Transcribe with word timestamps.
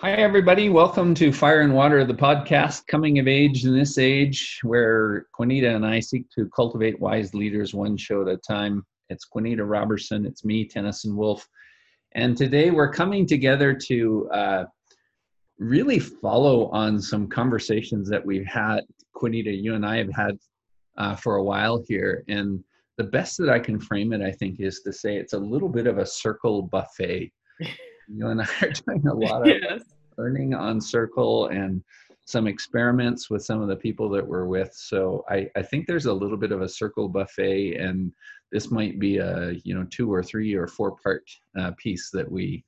Hi, 0.00 0.10
everybody. 0.10 0.68
Welcome 0.68 1.14
to 1.14 1.32
Fire 1.32 1.62
and 1.62 1.72
Water, 1.72 2.04
the 2.04 2.12
podcast 2.12 2.86
coming 2.86 3.18
of 3.18 3.26
age 3.26 3.64
in 3.64 3.74
this 3.74 3.96
age, 3.96 4.60
where 4.62 5.24
Quinita 5.34 5.74
and 5.74 5.86
I 5.86 6.00
seek 6.00 6.28
to 6.32 6.50
cultivate 6.54 7.00
wise 7.00 7.32
leaders 7.32 7.72
one 7.72 7.96
show 7.96 8.20
at 8.20 8.28
a 8.28 8.36
time. 8.36 8.84
It's 9.08 9.26
Quinita 9.26 9.66
Robertson, 9.66 10.26
it's 10.26 10.44
me, 10.44 10.66
Tenneson 10.66 11.16
Wolf. 11.16 11.48
And 12.12 12.36
today 12.36 12.70
we're 12.70 12.92
coming 12.92 13.26
together 13.26 13.72
to 13.86 14.28
uh, 14.34 14.64
really 15.58 15.98
follow 15.98 16.68
on 16.72 17.00
some 17.00 17.26
conversations 17.26 18.06
that 18.10 18.24
we've 18.24 18.44
had, 18.44 18.82
Quinita, 19.14 19.50
you 19.50 19.76
and 19.76 19.86
I 19.86 19.96
have 19.96 20.12
had 20.14 20.38
uh, 20.98 21.16
for 21.16 21.36
a 21.36 21.42
while 21.42 21.82
here. 21.88 22.22
And 22.28 22.62
the 22.98 23.04
best 23.04 23.38
that 23.38 23.48
I 23.48 23.58
can 23.58 23.80
frame 23.80 24.12
it, 24.12 24.20
I 24.20 24.32
think, 24.32 24.60
is 24.60 24.82
to 24.82 24.92
say 24.92 25.16
it's 25.16 25.32
a 25.32 25.38
little 25.38 25.70
bit 25.70 25.86
of 25.86 25.96
a 25.96 26.04
circle 26.04 26.60
buffet. 26.60 27.32
you 28.08 28.28
and 28.28 28.40
I 28.40 28.46
are 28.62 28.70
doing 28.86 29.06
a 29.06 29.14
lot 29.14 29.42
of 29.42 29.48
yes. 29.48 29.82
learning 30.16 30.54
on 30.54 30.80
Circle 30.80 31.48
and 31.48 31.82
some 32.24 32.46
experiments 32.46 33.30
with 33.30 33.44
some 33.44 33.62
of 33.62 33.68
the 33.68 33.76
people 33.76 34.08
that 34.10 34.26
we're 34.26 34.46
with. 34.46 34.72
So 34.74 35.24
I, 35.28 35.48
I 35.56 35.62
think 35.62 35.86
there's 35.86 36.06
a 36.06 36.12
little 36.12 36.36
bit 36.36 36.52
of 36.52 36.60
a 36.60 36.68
Circle 36.68 37.08
buffet, 37.08 37.76
and 37.76 38.12
this 38.50 38.70
might 38.70 38.98
be 38.98 39.18
a 39.18 39.52
you 39.64 39.74
know 39.74 39.86
two 39.90 40.12
or 40.12 40.22
three 40.22 40.54
or 40.54 40.66
four 40.66 40.96
part 40.96 41.24
uh, 41.58 41.72
piece 41.78 42.10
that 42.10 42.30
we 42.30 42.64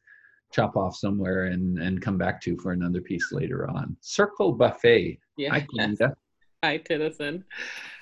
chop 0.53 0.77
off 0.77 0.97
somewhere 0.97 1.47
and 1.47 1.79
and 1.79 2.01
come 2.01 2.17
back 2.17 2.41
to 2.43 2.57
for 2.59 2.73
another 2.73 3.01
piece 3.01 3.33
later 3.33 3.69
on. 3.69 3.97
Circle 4.01 4.53
buffet. 4.53 5.19
Yeah. 5.37 5.51
Hi, 5.51 5.67
Quinita. 5.67 6.15
Hi, 6.65 6.79
Tenneson. 6.79 7.45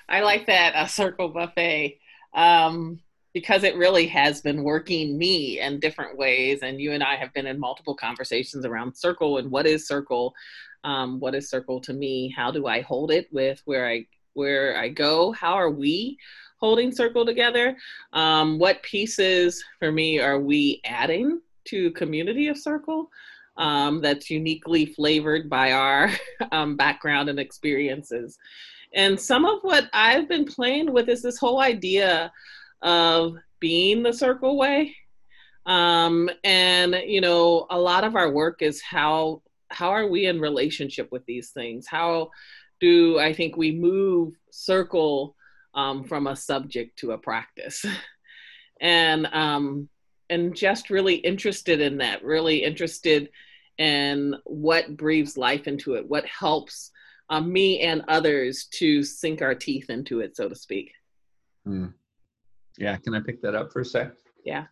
I 0.09 0.21
like 0.21 0.47
that 0.47 0.73
a 0.75 0.87
circle 0.87 1.29
buffet. 1.29 1.99
Um, 2.33 2.99
because 3.37 3.63
it 3.63 3.75
really 3.75 4.07
has 4.07 4.41
been 4.41 4.63
working 4.63 5.15
me 5.15 5.59
in 5.59 5.79
different 5.79 6.17
ways. 6.17 6.63
And 6.63 6.81
you 6.81 6.93
and 6.93 7.03
I 7.03 7.15
have 7.17 7.31
been 7.33 7.45
in 7.45 7.59
multiple 7.59 7.93
conversations 7.93 8.65
around 8.65 8.97
circle 8.97 9.37
and 9.37 9.51
what 9.51 9.67
is 9.67 9.87
circle, 9.87 10.33
um, 10.83 11.19
what 11.19 11.35
is 11.35 11.47
circle 11.47 11.79
to 11.81 11.93
me? 11.93 12.33
How 12.35 12.49
do 12.49 12.65
I 12.65 12.81
hold 12.81 13.11
it 13.11 13.27
with 13.31 13.61
where 13.65 13.87
I 13.87 14.07
where 14.33 14.75
I 14.75 14.89
go? 14.89 15.33
How 15.33 15.53
are 15.53 15.69
we 15.69 16.17
holding 16.59 16.91
circle 16.91 17.27
together? 17.27 17.77
Um, 18.11 18.57
what 18.57 18.81
pieces 18.81 19.63
for 19.77 19.91
me 19.91 20.19
are 20.19 20.39
we 20.39 20.81
adding 20.83 21.39
to 21.65 21.91
community 21.91 22.47
of 22.47 22.57
circle? 22.57 23.11
Um, 23.55 24.01
that's 24.01 24.31
uniquely 24.31 24.87
flavored 24.87 25.47
by 25.47 25.73
our 25.73 26.09
um, 26.51 26.75
background 26.75 27.29
and 27.29 27.39
experiences. 27.39 28.39
And 28.95 29.19
some 29.19 29.45
of 29.45 29.59
what 29.61 29.91
I've 29.93 30.27
been 30.27 30.45
playing 30.45 30.91
with 30.91 31.07
is 31.07 31.21
this 31.21 31.37
whole 31.37 31.61
idea 31.61 32.31
of 32.81 33.35
being 33.59 34.03
the 34.03 34.13
circle 34.13 34.57
way. 34.57 34.95
Um, 35.65 36.29
and 36.43 36.95
you 37.05 37.21
know, 37.21 37.67
a 37.69 37.79
lot 37.79 38.03
of 38.03 38.15
our 38.15 38.31
work 38.31 38.61
is 38.61 38.81
how 38.81 39.41
how 39.69 39.89
are 39.89 40.07
we 40.07 40.25
in 40.25 40.39
relationship 40.39 41.11
with 41.11 41.25
these 41.25 41.49
things? 41.49 41.87
How 41.87 42.29
do 42.79 43.19
I 43.19 43.33
think 43.33 43.57
we 43.57 43.71
move 43.71 44.33
circle 44.49 45.35
um, 45.73 46.05
from 46.05 46.27
a 46.27 46.35
subject 46.35 46.99
to 46.99 47.11
a 47.11 47.17
practice? 47.17 47.85
and 48.81 49.27
um, 49.27 49.89
and 50.29 50.55
just 50.55 50.89
really 50.89 51.15
interested 51.15 51.81
in 51.81 51.97
that, 51.97 52.23
really 52.23 52.63
interested 52.63 53.29
in 53.77 54.35
what 54.45 54.97
breathes 54.97 55.37
life 55.37 55.67
into 55.67 55.95
it, 55.95 56.07
what 56.07 56.25
helps 56.25 56.91
um, 57.29 57.51
me 57.51 57.81
and 57.81 58.03
others 58.07 58.65
to 58.71 59.03
sink 59.03 59.41
our 59.41 59.55
teeth 59.55 59.89
into 59.89 60.19
it, 60.19 60.35
so 60.35 60.49
to 60.49 60.55
speak. 60.55 60.91
Mm. 61.67 61.93
Yeah, 62.77 62.97
can 62.97 63.15
I 63.15 63.19
pick 63.19 63.41
that 63.41 63.55
up 63.55 63.71
for 63.71 63.81
a 63.81 63.85
sec? 63.85 64.13
Yeah. 64.45 64.65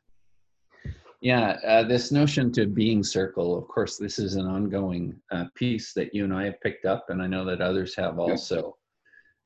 Yeah, 1.22 1.58
uh, 1.66 1.84
this 1.84 2.12
notion 2.12 2.52
to 2.54 2.68
being 2.68 3.04
circle, 3.04 3.58
of 3.58 3.68
course, 3.68 3.98
this 3.98 4.20
is 4.20 4.36
an 4.36 4.46
ongoing 4.46 5.20
uh, 5.32 5.46
piece 5.56 5.94
that 5.94 6.14
you 6.14 6.24
and 6.24 6.34
I 6.34 6.46
have 6.46 6.62
picked 6.62 6.86
up, 6.86 7.06
and 7.10 7.22
I 7.22 7.28
know 7.28 7.46
that 7.46 7.62
others 7.62 7.96
have 7.96 8.20
also. 8.20 8.78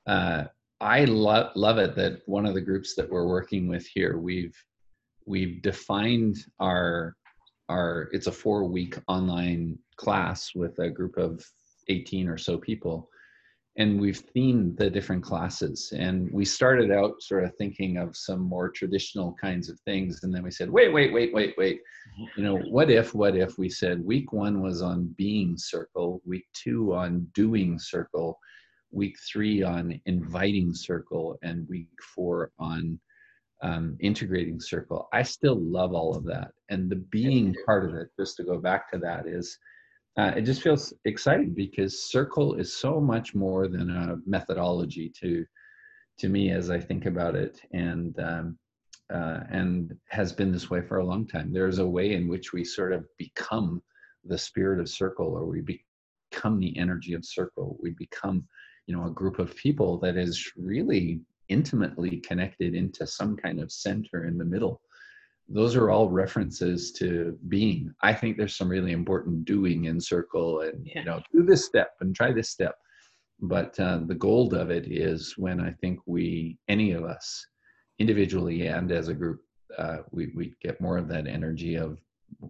Uh, 0.05 0.45
I 0.81 1.05
love 1.05 1.52
love 1.55 1.77
it 1.77 1.95
that 1.95 2.21
one 2.25 2.45
of 2.45 2.53
the 2.53 2.61
groups 2.61 2.95
that 2.95 3.09
we're 3.09 3.27
working 3.27 3.67
with 3.67 3.86
here, 3.87 4.17
we've 4.17 4.55
we've 5.25 5.61
defined 5.61 6.37
our 6.59 7.15
our 7.69 8.09
it's 8.11 8.27
a 8.27 8.31
four 8.31 8.64
week 8.64 8.98
online 9.08 9.77
class 9.98 10.52
with 10.55 10.77
a 10.80 10.89
group 10.89 11.17
of 11.17 11.45
18 11.87 12.27
or 12.27 12.37
so 12.37 12.58
people 12.58 13.09
and 13.80 14.00
we've 14.00 14.22
themed 14.36 14.78
the 14.78 14.90
different 14.90 15.23
classes. 15.23 15.94
And 15.98 16.30
we 16.34 16.44
started 16.44 16.92
out 16.92 17.22
sort 17.22 17.45
of 17.45 17.56
thinking 17.56 17.95
of 17.98 18.16
some 18.16 18.42
more 18.42 18.70
traditional 18.70 19.34
kinds 19.42 19.70
of 19.70 19.80
things 19.80 20.22
and 20.23 20.36
then 20.36 20.44
we 20.44 20.52
said 20.52 20.70
wait 20.70 20.94
wait 20.94 21.14
wait 21.14 21.34
wait 21.34 21.56
wait. 21.58 21.80
You 22.36 22.44
know 22.44 22.58
what 22.70 22.92
if 22.92 23.16
what 23.16 23.38
if 23.38 23.58
we 23.58 23.70
said 23.70 24.06
week 24.06 24.34
one 24.34 24.62
was 24.62 24.82
on 24.82 25.16
being 25.17 25.58
circle 25.58 26.22
week 26.26 26.45
two 26.54 26.94
on 26.94 27.26
doing 27.34 27.80
circle 27.80 28.38
week 28.92 29.17
three 29.32 29.64
on 29.64 30.00
inviting 30.06 30.73
circle 30.73 31.40
and 31.42 31.67
week 31.70 31.88
four 32.14 32.52
on 32.60 33.00
um, 33.61 33.96
integrating 34.02 34.60
circle? 34.60 35.08
I 35.14 35.23
still 35.23 35.58
love 35.58 35.94
all 35.94 36.17
of 36.17 36.26
that. 36.26 36.52
And 36.70 36.90
the 36.90 36.98
being 36.98 37.56
part 37.66 37.90
of 37.90 37.96
it 37.96 38.10
just 38.20 38.36
to 38.38 38.44
go 38.44 38.58
back 38.58 38.92
to 38.92 39.00
that 39.00 39.26
is 39.26 39.58
uh, 40.17 40.33
it 40.36 40.42
just 40.42 40.61
feels 40.61 40.93
exciting 41.05 41.53
because 41.53 42.09
circle 42.09 42.55
is 42.55 42.75
so 42.75 42.99
much 42.99 43.36
more 43.36 43.67
than 43.67 43.89
a 43.89 44.17
methodology 44.25 45.11
to 45.21 45.45
to 46.17 46.27
me 46.27 46.52
as 46.52 46.70
I 46.70 46.80
think 46.80 47.05
about 47.05 47.36
it, 47.36 47.61
and 47.71 48.19
um, 48.19 48.58
uh, 49.14 49.42
and 49.49 49.95
has 50.09 50.33
been 50.33 50.52
this 50.52 50.69
way 50.69 50.81
for 50.81 50.98
a 50.98 51.05
long 51.05 51.25
time. 51.25 51.53
There's 51.53 51.80
a 51.80 51.87
way 51.87 52.14
in 52.14 52.27
which 52.27 52.52
we 52.52 52.64
sort 52.64 52.93
of 52.93 53.05
become 53.17 53.81
the 54.25 54.37
spirit 54.37 54.80
of 54.80 54.89
circle, 54.89 55.27
or 55.27 55.45
we 55.45 55.61
become 55.61 56.59
the 56.59 56.77
energy 56.77 57.14
of 57.14 57.23
circle. 57.23 57.77
We 57.81 57.92
become, 57.92 58.45
you 58.86 58.95
know, 58.95 59.05
a 59.05 59.11
group 59.11 59.39
of 59.39 59.55
people 59.55 59.98
that 59.99 60.17
is 60.17 60.52
really 60.58 61.21
intimately 61.48 62.17
connected 62.17 62.75
into 62.75 63.08
some 63.08 63.37
kind 63.37 63.59
of 63.59 63.71
center 63.71 64.25
in 64.25 64.37
the 64.37 64.45
middle 64.45 64.81
those 65.52 65.76
are 65.76 65.89
all 65.89 66.10
references 66.10 66.92
to 66.93 67.37
being. 67.48 67.92
I 68.02 68.14
think 68.14 68.37
there's 68.37 68.55
some 68.55 68.70
really 68.70 68.92
important 68.92 69.45
doing 69.45 69.86
in 69.86 69.99
circle 69.99 70.61
and, 70.61 70.86
yeah. 70.86 70.99
you 70.99 71.05
know, 71.05 71.21
do 71.33 71.43
this 71.43 71.65
step 71.65 71.93
and 72.02 72.15
try 72.15 72.32
this 72.32 72.49
step. 72.49 72.76
But 73.42 73.80
uh, 73.80 74.02
the 74.05 74.15
gold 74.15 74.54
of 74.54 74.70
it 74.70 74.86
is 74.92 75.33
when 75.37 75.60
I 75.60 75.71
think 75.82 75.99
we, 76.05 76.58
any 76.67 76.92
of 76.92 77.04
us, 77.04 77.45
individually 77.98 78.67
and 78.67 78.92
as 78.92 79.08
a 79.08 79.14
group, 79.14 79.42
uh, 79.77 79.99
we, 80.11 80.32
we 80.36 80.54
get 80.61 80.80
more 80.80 80.98
of 80.98 81.08
that 81.10 81.27
energy 81.27 81.76
of 81.76 81.98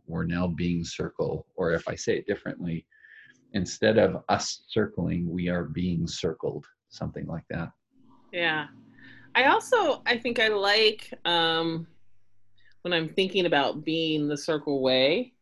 we're 0.06 0.26
now 0.26 0.46
being 0.46 0.84
circle, 0.84 1.48
or 1.56 1.72
if 1.72 1.88
I 1.88 1.96
say 1.96 2.18
it 2.18 2.28
differently, 2.28 2.86
instead 3.54 3.98
of 3.98 4.24
us 4.28 4.64
circling, 4.68 5.30
we 5.30 5.48
are 5.48 5.64
being 5.64 6.06
circled, 6.06 6.66
something 6.90 7.26
like 7.28 7.46
that. 7.50 7.70
Yeah. 8.34 8.68
I 9.36 9.46
also, 9.46 10.02
I 10.06 10.18
think 10.18 10.40
I 10.40 10.50
like, 10.50 11.14
um, 11.24 11.88
when 12.82 12.94
I'm 12.94 13.10
thinking 13.10 13.46
about 13.46 13.84
being 13.84 14.28
the 14.28 14.38
circle 14.38 14.82
way. 14.82 15.34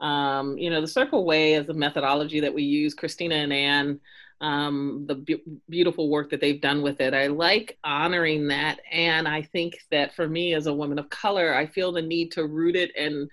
Um, 0.00 0.56
you 0.58 0.70
know, 0.70 0.80
the 0.80 0.86
circle 0.86 1.24
way 1.24 1.54
is 1.54 1.68
a 1.68 1.74
methodology 1.74 2.40
that 2.40 2.54
we 2.54 2.62
use. 2.62 2.94
Christina 2.94 3.34
and 3.34 3.52
Ann, 3.52 4.00
um, 4.40 5.04
the 5.08 5.16
be- 5.16 5.42
beautiful 5.68 6.08
work 6.08 6.30
that 6.30 6.40
they've 6.40 6.60
done 6.60 6.82
with 6.82 7.00
it. 7.00 7.14
I 7.14 7.26
like 7.26 7.78
honoring 7.82 8.48
that, 8.48 8.78
and 8.92 9.26
I 9.26 9.42
think 9.42 9.78
that 9.90 10.14
for 10.14 10.28
me 10.28 10.54
as 10.54 10.66
a 10.66 10.74
woman 10.74 10.98
of 10.98 11.10
color, 11.10 11.54
I 11.54 11.66
feel 11.66 11.90
the 11.90 12.02
need 12.02 12.32
to 12.32 12.46
root 12.46 12.76
it 12.76 12.92
and 12.96 13.28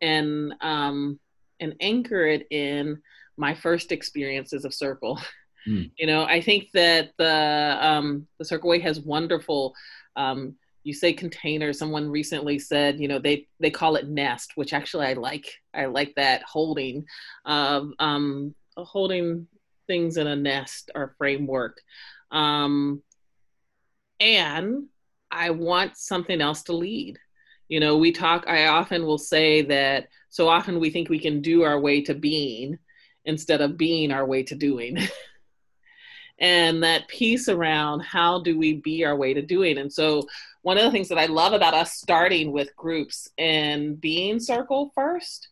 and 0.00 0.54
um, 0.60 1.18
and 1.58 1.74
anchor 1.80 2.26
it 2.26 2.46
in 2.50 3.02
my 3.36 3.54
first 3.54 3.90
experiences 3.90 4.64
of 4.64 4.74
circle. 4.74 5.20
Mm. 5.68 5.90
You 5.98 6.06
know, 6.06 6.24
I 6.24 6.42
think 6.42 6.72
that 6.74 7.12
the 7.16 7.78
um, 7.80 8.26
the 8.38 8.44
circle 8.44 8.68
way 8.68 8.80
has 8.80 9.00
wonderful 9.00 9.74
um, 10.14 10.56
you 10.84 10.92
say 10.92 11.12
container 11.12 11.72
someone 11.72 12.08
recently 12.08 12.58
said 12.58 13.00
you 13.00 13.08
know 13.08 13.18
they 13.18 13.46
they 13.58 13.70
call 13.70 13.96
it 13.96 14.08
nest 14.08 14.52
which 14.54 14.72
actually 14.72 15.06
i 15.06 15.14
like 15.14 15.50
i 15.72 15.86
like 15.86 16.14
that 16.14 16.42
holding 16.44 17.04
of 17.46 17.90
um, 17.98 18.54
holding 18.76 19.46
things 19.86 20.16
in 20.16 20.26
a 20.26 20.36
nest 20.36 20.90
or 20.94 21.14
framework. 21.18 21.78
Um, 22.30 23.02
and 24.20 24.84
i 25.30 25.50
want 25.50 25.96
something 25.96 26.40
else 26.40 26.62
to 26.64 26.72
lead. 26.72 27.18
You 27.68 27.80
know 27.80 27.96
we 27.96 28.12
talk 28.12 28.44
i 28.46 28.66
often 28.66 29.04
will 29.04 29.18
say 29.18 29.62
that 29.62 30.08
so 30.28 30.48
often 30.48 30.80
we 30.80 30.90
think 30.90 31.08
we 31.08 31.18
can 31.18 31.40
do 31.40 31.62
our 31.62 31.80
way 31.80 32.02
to 32.02 32.14
being 32.14 32.78
instead 33.24 33.60
of 33.60 33.78
being 33.78 34.12
our 34.12 34.26
way 34.26 34.42
to 34.44 34.54
doing. 34.54 34.98
And 36.38 36.82
that 36.82 37.06
piece 37.08 37.48
around 37.48 38.00
how 38.00 38.40
do 38.40 38.58
we 38.58 38.74
be 38.74 39.04
our 39.04 39.16
way 39.16 39.34
to 39.34 39.42
doing? 39.42 39.78
And 39.78 39.92
so 39.92 40.26
one 40.64 40.78
of 40.78 40.84
the 40.84 40.90
things 40.90 41.10
that 41.10 41.18
I 41.18 41.26
love 41.26 41.52
about 41.52 41.74
us 41.74 41.92
starting 41.92 42.50
with 42.50 42.74
groups 42.74 43.28
and 43.36 44.00
being 44.00 44.40
circle 44.40 44.90
first 44.94 45.48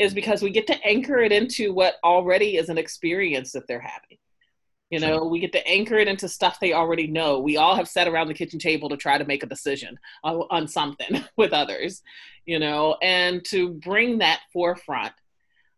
is 0.00 0.12
because 0.12 0.42
we 0.42 0.50
get 0.50 0.66
to 0.66 0.84
anchor 0.84 1.20
it 1.20 1.30
into 1.30 1.72
what 1.72 1.94
already 2.02 2.56
is 2.56 2.68
an 2.68 2.76
experience 2.76 3.52
that 3.52 3.68
they're 3.68 3.78
having. 3.78 4.18
You 4.90 4.98
know, 4.98 5.26
we 5.26 5.38
get 5.38 5.52
to 5.52 5.64
anchor 5.64 5.94
it 5.94 6.08
into 6.08 6.28
stuff 6.28 6.58
they 6.58 6.72
already 6.72 7.06
know. 7.06 7.38
We 7.38 7.56
all 7.56 7.76
have 7.76 7.86
sat 7.86 8.08
around 8.08 8.26
the 8.26 8.34
kitchen 8.34 8.58
table 8.58 8.88
to 8.88 8.96
try 8.96 9.16
to 9.16 9.24
make 9.24 9.44
a 9.44 9.46
decision 9.46 9.96
on, 10.24 10.42
on 10.50 10.66
something 10.66 11.24
with 11.36 11.52
others, 11.52 12.02
you 12.44 12.58
know, 12.58 12.96
and 13.00 13.44
to 13.50 13.74
bring 13.74 14.18
that 14.18 14.40
forefront 14.52 15.12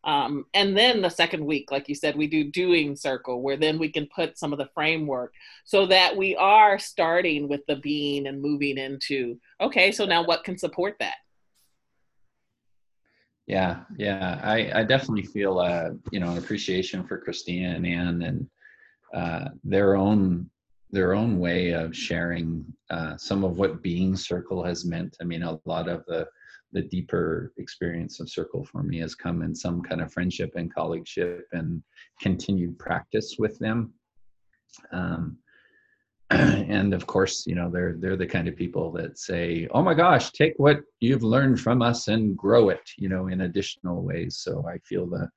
Um, 0.05 0.47
and 0.55 0.76
then 0.76 1.02
the 1.02 1.11
second 1.11 1.44
week, 1.44 1.70
like 1.70 1.88
you 1.88 1.94
said, 1.94 2.17
we 2.17 2.26
do 2.26 2.44
doing 2.44 2.97
circle, 2.97 3.43
where 3.43 3.58
then 3.58 3.79
we 3.79 3.91
can 3.91 4.08
put 4.14 4.38
some 4.38 4.52
of 4.52 4.58
the 4.58 4.70
framework 4.75 5.35
so 5.64 5.87
that 5.87 6.17
we 6.17 6.35
are 6.37 6.79
starting 6.79 7.49
with 7.49 7.61
the 7.67 7.76
being 7.76 8.26
and 8.26 8.41
moving 8.41 8.79
into, 8.79 9.38
okay, 9.61 9.93
so 9.93 10.06
now 10.06 10.25
what 10.25 10.44
can 10.44 10.56
support 10.56 10.97
that? 11.00 11.17
Yeah, 13.47 13.81
yeah, 13.99 14.41
I, 14.43 14.70
I 14.81 14.85
definitely 14.85 15.26
feel, 15.26 15.58
uh, 15.58 15.91
you 16.12 16.20
know, 16.20 16.31
an 16.31 16.38
appreciation 16.38 17.06
for 17.06 17.19
Christina 17.19 17.70
and 17.75 17.87
Ann 17.87 18.23
and 18.23 18.50
uh, 19.12 19.49
their 19.64 19.96
own 19.96 20.49
their 20.93 21.14
own 21.14 21.38
way 21.38 21.70
of 21.70 21.94
sharing 21.94 22.64
uh, 22.91 23.17
some 23.17 23.44
of 23.44 23.58
what 23.58 23.81
being 23.81 24.17
circle 24.17 24.62
has 24.64 24.85
meant. 24.85 25.17
I 25.20 25.25
mean, 25.25 25.44
a 25.44 25.58
lot 25.64 25.88
of 25.88 26.05
the 26.06 26.26
the 26.72 26.82
deeper 26.82 27.52
experience 27.56 28.20
of 28.20 28.31
circle 28.31 28.64
for 28.64 28.82
me 28.82 28.99
has 28.99 29.14
come 29.14 29.43
in 29.43 29.55
some 29.55 29.82
kind 29.82 30.00
of 30.00 30.12
friendship 30.12 30.52
and 30.56 30.75
colleagueship 30.75 31.43
and 31.52 31.82
continued 32.20 32.78
practice 32.78 33.37
with 33.38 33.58
them. 33.58 33.93
Um, 34.93 35.38
and 36.31 36.94
of 36.94 37.08
course 37.08 37.44
you 37.44 37.56
know 37.56 37.69
they're 37.69 37.96
they're 37.99 38.17
the 38.17 38.26
kind 38.26 38.46
of 38.46 38.55
people 38.55 38.93
that 38.93 39.19
say 39.19 39.67
oh 39.72 39.82
my 39.82 39.94
gosh 39.94 40.31
take 40.31 40.55
what 40.58 40.81
you've 41.00 41.25
learned 41.25 41.58
from 41.58 41.82
us 41.82 42.06
and 42.06 42.37
grow 42.37 42.69
it 42.69 42.88
you 42.96 43.08
know 43.08 43.26
in 43.26 43.40
additional 43.40 44.02
ways. 44.02 44.38
So 44.38 44.64
i 44.69 44.78
feel 44.78 45.08
the 45.08 45.28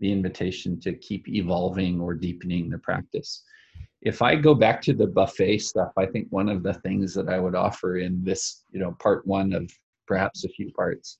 the 0.00 0.10
invitation 0.10 0.80
to 0.80 0.94
keep 0.94 1.28
evolving 1.28 2.00
or 2.00 2.14
deepening 2.14 2.68
the 2.68 2.78
practice. 2.78 3.44
If 4.02 4.22
i 4.22 4.34
go 4.34 4.54
back 4.54 4.82
to 4.82 4.92
the 4.92 5.06
buffet 5.06 5.58
stuff 5.58 5.92
i 5.96 6.06
think 6.06 6.26
one 6.30 6.48
of 6.48 6.64
the 6.64 6.74
things 6.74 7.14
that 7.14 7.28
i 7.28 7.38
would 7.38 7.54
offer 7.54 7.98
in 7.98 8.24
this 8.24 8.64
you 8.72 8.80
know 8.80 8.96
part 8.98 9.24
one 9.26 9.52
of 9.52 9.70
perhaps 10.10 10.44
a 10.44 10.48
few 10.48 10.68
parts, 10.72 11.18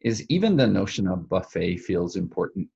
is 0.00 0.24
even 0.28 0.56
the 0.56 0.66
notion 0.80 1.08
of 1.08 1.28
buffet 1.28 1.78
feels 1.78 2.14
important. 2.14 2.68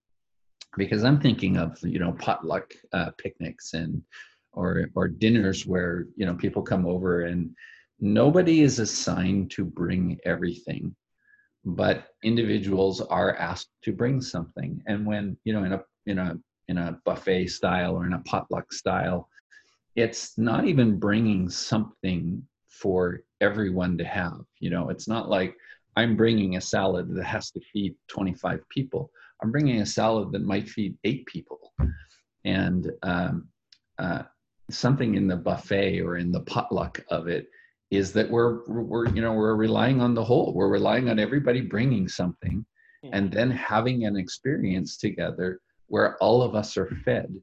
Because 0.76 1.05
I'm 1.05 1.20
thinking 1.20 1.56
of 1.56 1.79
you 1.94 2.00
know 2.03 2.12
potluck 2.12 2.67
uh, 2.93 3.11
picnics 3.25 3.75
and 3.75 4.03
or 4.53 4.70
or 4.97 5.06
dinners 5.25 5.61
where 5.73 6.06
you 6.19 6.26
know 6.26 6.35
people 6.35 6.62
come 6.62 6.85
over 6.94 7.12
and 7.31 7.41
nobody 8.00 8.56
is 8.69 8.79
assigned 8.79 9.50
to 9.53 9.64
bring 9.64 10.19
everything 10.25 10.85
but 11.64 12.09
individuals 12.25 13.00
are 13.00 13.37
asked 13.37 13.70
to 13.85 13.93
bring 13.93 14.20
something. 14.20 14.82
And 14.88 15.06
when 15.06 15.37
you 15.44 15.53
know 15.55 15.64
in 15.69 15.73
a 15.79 15.81
in 16.06 16.19
a 16.19 16.29
in 16.70 16.79
a 16.79 16.99
buffet 17.05 17.47
style 17.59 17.94
or 17.97 18.06
in 18.06 18.14
a 18.14 18.25
potluck 18.31 18.73
style 18.73 19.29
it's 19.94 20.38
not 20.38 20.64
even 20.64 20.99
bringing 20.99 21.49
something 21.50 22.43
for 22.72 23.22
everyone 23.40 23.98
to 23.98 24.04
have. 24.04 24.40
You 24.58 24.70
know, 24.70 24.88
it's 24.88 25.06
not 25.06 25.28
like 25.28 25.54
I'm 25.96 26.16
bringing 26.16 26.56
a 26.56 26.60
salad 26.60 27.14
that 27.14 27.24
has 27.24 27.50
to 27.52 27.60
feed 27.72 27.94
25 28.08 28.69
people. 28.69 29.10
I'm 29.42 29.52
bringing 29.52 29.80
a 29.80 29.86
salad 29.86 30.32
that 30.32 30.42
might 30.42 30.69
feed 30.69 30.96
eight 31.04 31.26
people. 31.26 31.72
And 32.44 32.90
um, 33.02 33.48
uh, 33.98 34.22
something 34.70 35.14
in 35.14 35.28
the 35.28 35.36
buffet 35.36 36.00
or 36.00 36.16
in 36.16 36.32
the 36.32 36.40
potluck 36.40 37.04
of 37.08 37.28
it 37.28 37.46
is 37.90 38.12
that 38.14 38.30
we're 38.30 38.64
we're 38.66 39.06
you 39.10 39.20
know 39.20 39.34
we're 39.34 39.54
relying 39.54 40.00
on 40.00 40.14
the 40.14 40.25
whole. 40.25 40.54
We're 40.54 40.70
relying 40.70 41.10
on 41.10 41.18
everybody 41.18 41.60
bringing 41.60 42.08
something, 42.08 42.64
and 43.12 43.30
then 43.30 43.50
having 43.50 44.06
an 44.06 44.16
experience 44.16 44.96
together 44.96 45.60
where 45.88 46.16
all 46.16 46.40
of 46.42 46.54
us 46.54 46.78
are 46.78 46.88
fed 47.04 47.34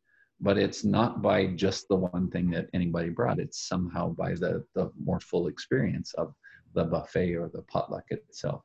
but 0.41 0.57
it's 0.57 0.83
not 0.83 1.21
by 1.21 1.47
just 1.47 1.87
the 1.87 1.95
one 1.95 2.29
thing 2.29 2.49
that 2.51 2.69
anybody 2.73 3.09
brought. 3.09 3.39
It's 3.39 3.67
somehow 3.67 4.09
by 4.09 4.33
the 4.33 4.63
the 4.75 4.91
more 5.03 5.19
full 5.19 5.47
experience 5.47 6.13
of 6.13 6.33
the 6.73 6.85
buffet 6.85 7.35
or 7.35 7.49
the 7.49 7.63
potluck 7.63 8.05
itself. 8.09 8.63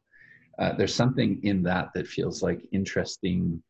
Uh, 0.58 0.72
there's 0.74 0.94
something 0.94 1.40
in 1.42 1.62
that 1.64 1.90
that 1.94 2.06
feels 2.06 2.42
like 2.42 2.60
interesting 2.72 3.62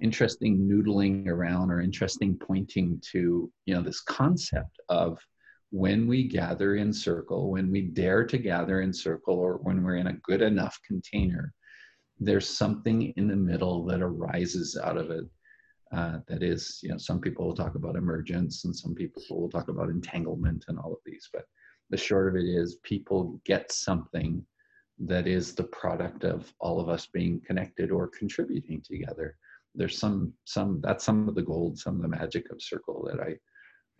interesting 0.00 0.58
noodling 0.58 1.26
around 1.26 1.70
or 1.70 1.80
interesting 1.80 2.38
pointing 2.38 3.00
to 3.12 3.50
you 3.66 3.74
know 3.74 3.82
this 3.82 4.00
concept 4.00 4.78
of 4.88 5.18
when 5.70 6.06
we 6.06 6.22
gather 6.22 6.76
in 6.76 6.92
circle 6.92 7.50
when 7.50 7.70
we 7.70 7.82
dare 7.82 8.24
to 8.24 8.38
gather 8.38 8.80
in 8.80 8.92
circle 8.92 9.34
or 9.34 9.56
when 9.58 9.82
we're 9.82 9.96
in 9.96 10.06
a 10.06 10.20
good 10.22 10.40
enough 10.40 10.78
container 10.86 11.52
there's 12.20 12.48
something 12.48 13.12
in 13.16 13.26
the 13.26 13.36
middle 13.36 13.84
that 13.84 14.00
arises 14.00 14.78
out 14.82 14.96
of 14.96 15.10
it 15.10 15.24
uh, 15.92 16.18
that 16.26 16.42
is, 16.42 16.80
you 16.82 16.90
know, 16.90 16.98
some 16.98 17.20
people 17.20 17.46
will 17.46 17.54
talk 17.54 17.74
about 17.74 17.96
emergence 17.96 18.64
and 18.64 18.76
some 18.76 18.94
people 18.94 19.22
will 19.30 19.48
talk 19.48 19.68
about 19.68 19.88
entanglement 19.88 20.64
and 20.68 20.78
all 20.78 20.92
of 20.92 20.98
these. 21.06 21.28
But 21.32 21.44
the 21.90 21.96
short 21.96 22.28
of 22.28 22.36
it 22.36 22.46
is, 22.46 22.76
people 22.82 23.40
get 23.44 23.72
something 23.72 24.44
that 24.98 25.26
is 25.26 25.54
the 25.54 25.64
product 25.64 26.24
of 26.24 26.52
all 26.60 26.80
of 26.80 26.88
us 26.88 27.06
being 27.06 27.40
connected 27.46 27.90
or 27.90 28.08
contributing 28.08 28.82
together. 28.82 29.36
There's 29.74 29.98
some, 29.98 30.32
some 30.44 30.80
that's 30.82 31.04
some 31.04 31.28
of 31.28 31.34
the 31.34 31.42
gold, 31.42 31.78
some 31.78 31.96
of 31.96 32.02
the 32.02 32.08
magic 32.08 32.50
of 32.50 32.60
Circle 32.60 33.08
that 33.10 33.20
I, 33.20 33.36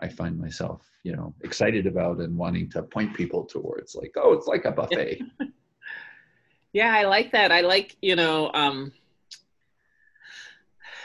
I 0.05 0.09
find 0.09 0.39
myself, 0.39 0.83
you 1.05 1.17
know, 1.17 1.35
excited 1.43 1.87
about 1.87 2.19
and 2.19 2.37
wanting 2.37 2.71
to 2.71 2.83
point 2.83 3.15
people 3.15 3.45
towards. 3.45 3.95
Like, 3.95 4.13
oh, 4.17 4.33
it's 4.33 4.47
like 4.47 4.65
a 4.65 4.73
buffet. 4.73 5.23
yeah, 6.73 6.95
I 6.95 7.05
like 7.05 7.33
that. 7.33 7.53
I 7.53 7.63
like, 7.63 7.97
you 8.03 8.17
know, 8.17 8.51
um, 8.53 8.93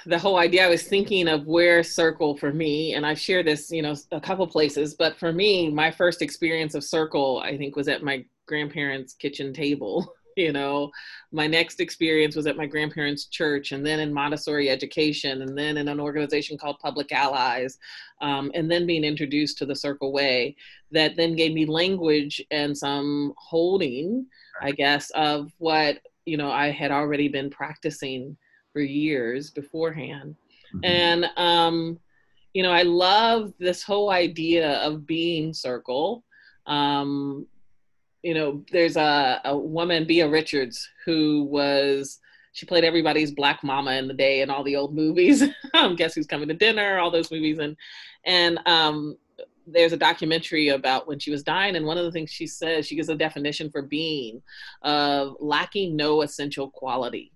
the 0.06 0.20
whole 0.20 0.38
idea, 0.38 0.66
I 0.66 0.70
was 0.70 0.84
thinking 0.84 1.28
of 1.28 1.46
where 1.46 1.84
circle 1.84 2.36
for 2.36 2.52
me, 2.52 2.94
and 2.94 3.06
I've 3.06 3.20
shared 3.20 3.48
this, 3.48 3.72
you 3.72 3.82
know, 3.82 3.96
a 4.12 4.20
couple 4.20 4.46
places, 4.48 4.96
but 4.96 5.18
for 5.18 5.32
me, 5.32 5.70
my 5.70 5.92
first 5.92 6.22
experience 6.22 6.76
of 6.76 6.84
circle, 6.84 7.42
I 7.44 7.58
think, 7.58 7.76
was 7.76 7.88
at 7.88 8.04
my 8.04 8.26
grandparents' 8.48 9.14
kitchen 9.14 9.54
table. 9.54 10.14
You 10.36 10.52
know, 10.52 10.90
my 11.32 11.46
next 11.46 11.80
experience 11.80 12.36
was 12.36 12.48
at 12.48 12.58
my 12.58 12.66
grandparents' 12.66 13.26
church, 13.26 13.72
and 13.72 13.86
then 13.86 14.00
in 14.00 14.12
Montessori 14.12 14.68
education, 14.68 15.44
and 15.44 15.56
then 15.56 15.78
in 15.78 15.88
an 15.88 16.00
organization 16.00 16.58
called 16.58 16.80
Public 16.80 17.12
Allies, 17.12 17.78
um, 18.20 18.52
and 18.56 18.72
then 18.72 18.88
being 18.88 19.04
introduced 19.04 19.60
to 19.60 19.68
the 19.68 19.76
Circle 19.76 20.12
Way, 20.12 20.56
that 20.90 21.16
then 21.16 21.36
gave 21.36 21.54
me 21.54 21.68
language 21.68 22.44
and 22.50 22.76
some 22.76 23.36
holding, 23.38 24.26
I 24.60 24.72
guess, 24.72 25.12
of 25.12 25.52
what 25.60 26.00
you 26.26 26.38
know 26.38 26.50
I 26.50 26.72
had 26.72 26.90
already 26.90 27.28
been 27.28 27.52
practicing 27.52 28.36
for 28.74 28.81
years 28.81 29.52
beforehand. 29.52 30.36
Mm-hmm. 30.74 30.86
And, 30.86 31.25
um, 31.38 32.00
you 32.54 32.64
know, 32.64 32.72
I 32.72 32.81
love 32.81 33.54
this 33.60 33.84
whole 33.84 34.10
idea 34.10 34.74
of 34.80 35.06
being 35.06 35.54
circle. 35.54 36.24
Um, 36.66 37.48
you 38.24 38.34
know, 38.34 38.64
there's 38.72 38.98
a, 38.98 39.42
a 39.46 39.58
woman, 39.58 40.06
Beah 40.06 40.30
Richards, 40.30 40.90
who 41.06 41.44
was, 41.44 42.20
she 42.54 42.66
played 42.66 42.84
everybody's 42.84 43.31
black 43.31 43.64
mama 43.64 43.94
in 43.94 44.08
the 44.08 44.14
day 44.14 44.42
in 44.42 44.50
all 44.50 44.64
the 44.64 44.75
old 44.75 44.96
movies. 44.96 45.44
um, 45.74 45.96
Guess 45.96 46.15
Who's 46.15 46.27
Coming 46.27 46.48
to 46.48 46.53
Dinner, 46.53 47.00
all 47.00 47.12
those 47.12 47.32
movies. 47.32 47.60
And, 47.60 47.75
and, 48.25 48.60
um, 48.65 49.18
there's 49.65 49.94
a 49.94 49.98
documentary 49.98 50.70
about 50.70 51.08
when 51.08 51.20
she 51.20 51.32
was 51.32 51.42
dying 51.42 51.77
and 51.77 51.86
one 51.86 51.98
of 51.98 52.03
the 52.03 52.12
things 52.12 52.30
she 52.30 52.46
says 52.46 52.86
she 52.86 52.98
gives 52.98 53.08
a 53.08 53.15
definition 53.15 53.70
for 53.70 53.82
being 53.82 54.42
of 54.82 55.38
lacking 55.39 55.96
no 55.96 56.22
essential 56.22 56.70
quality 56.70 57.32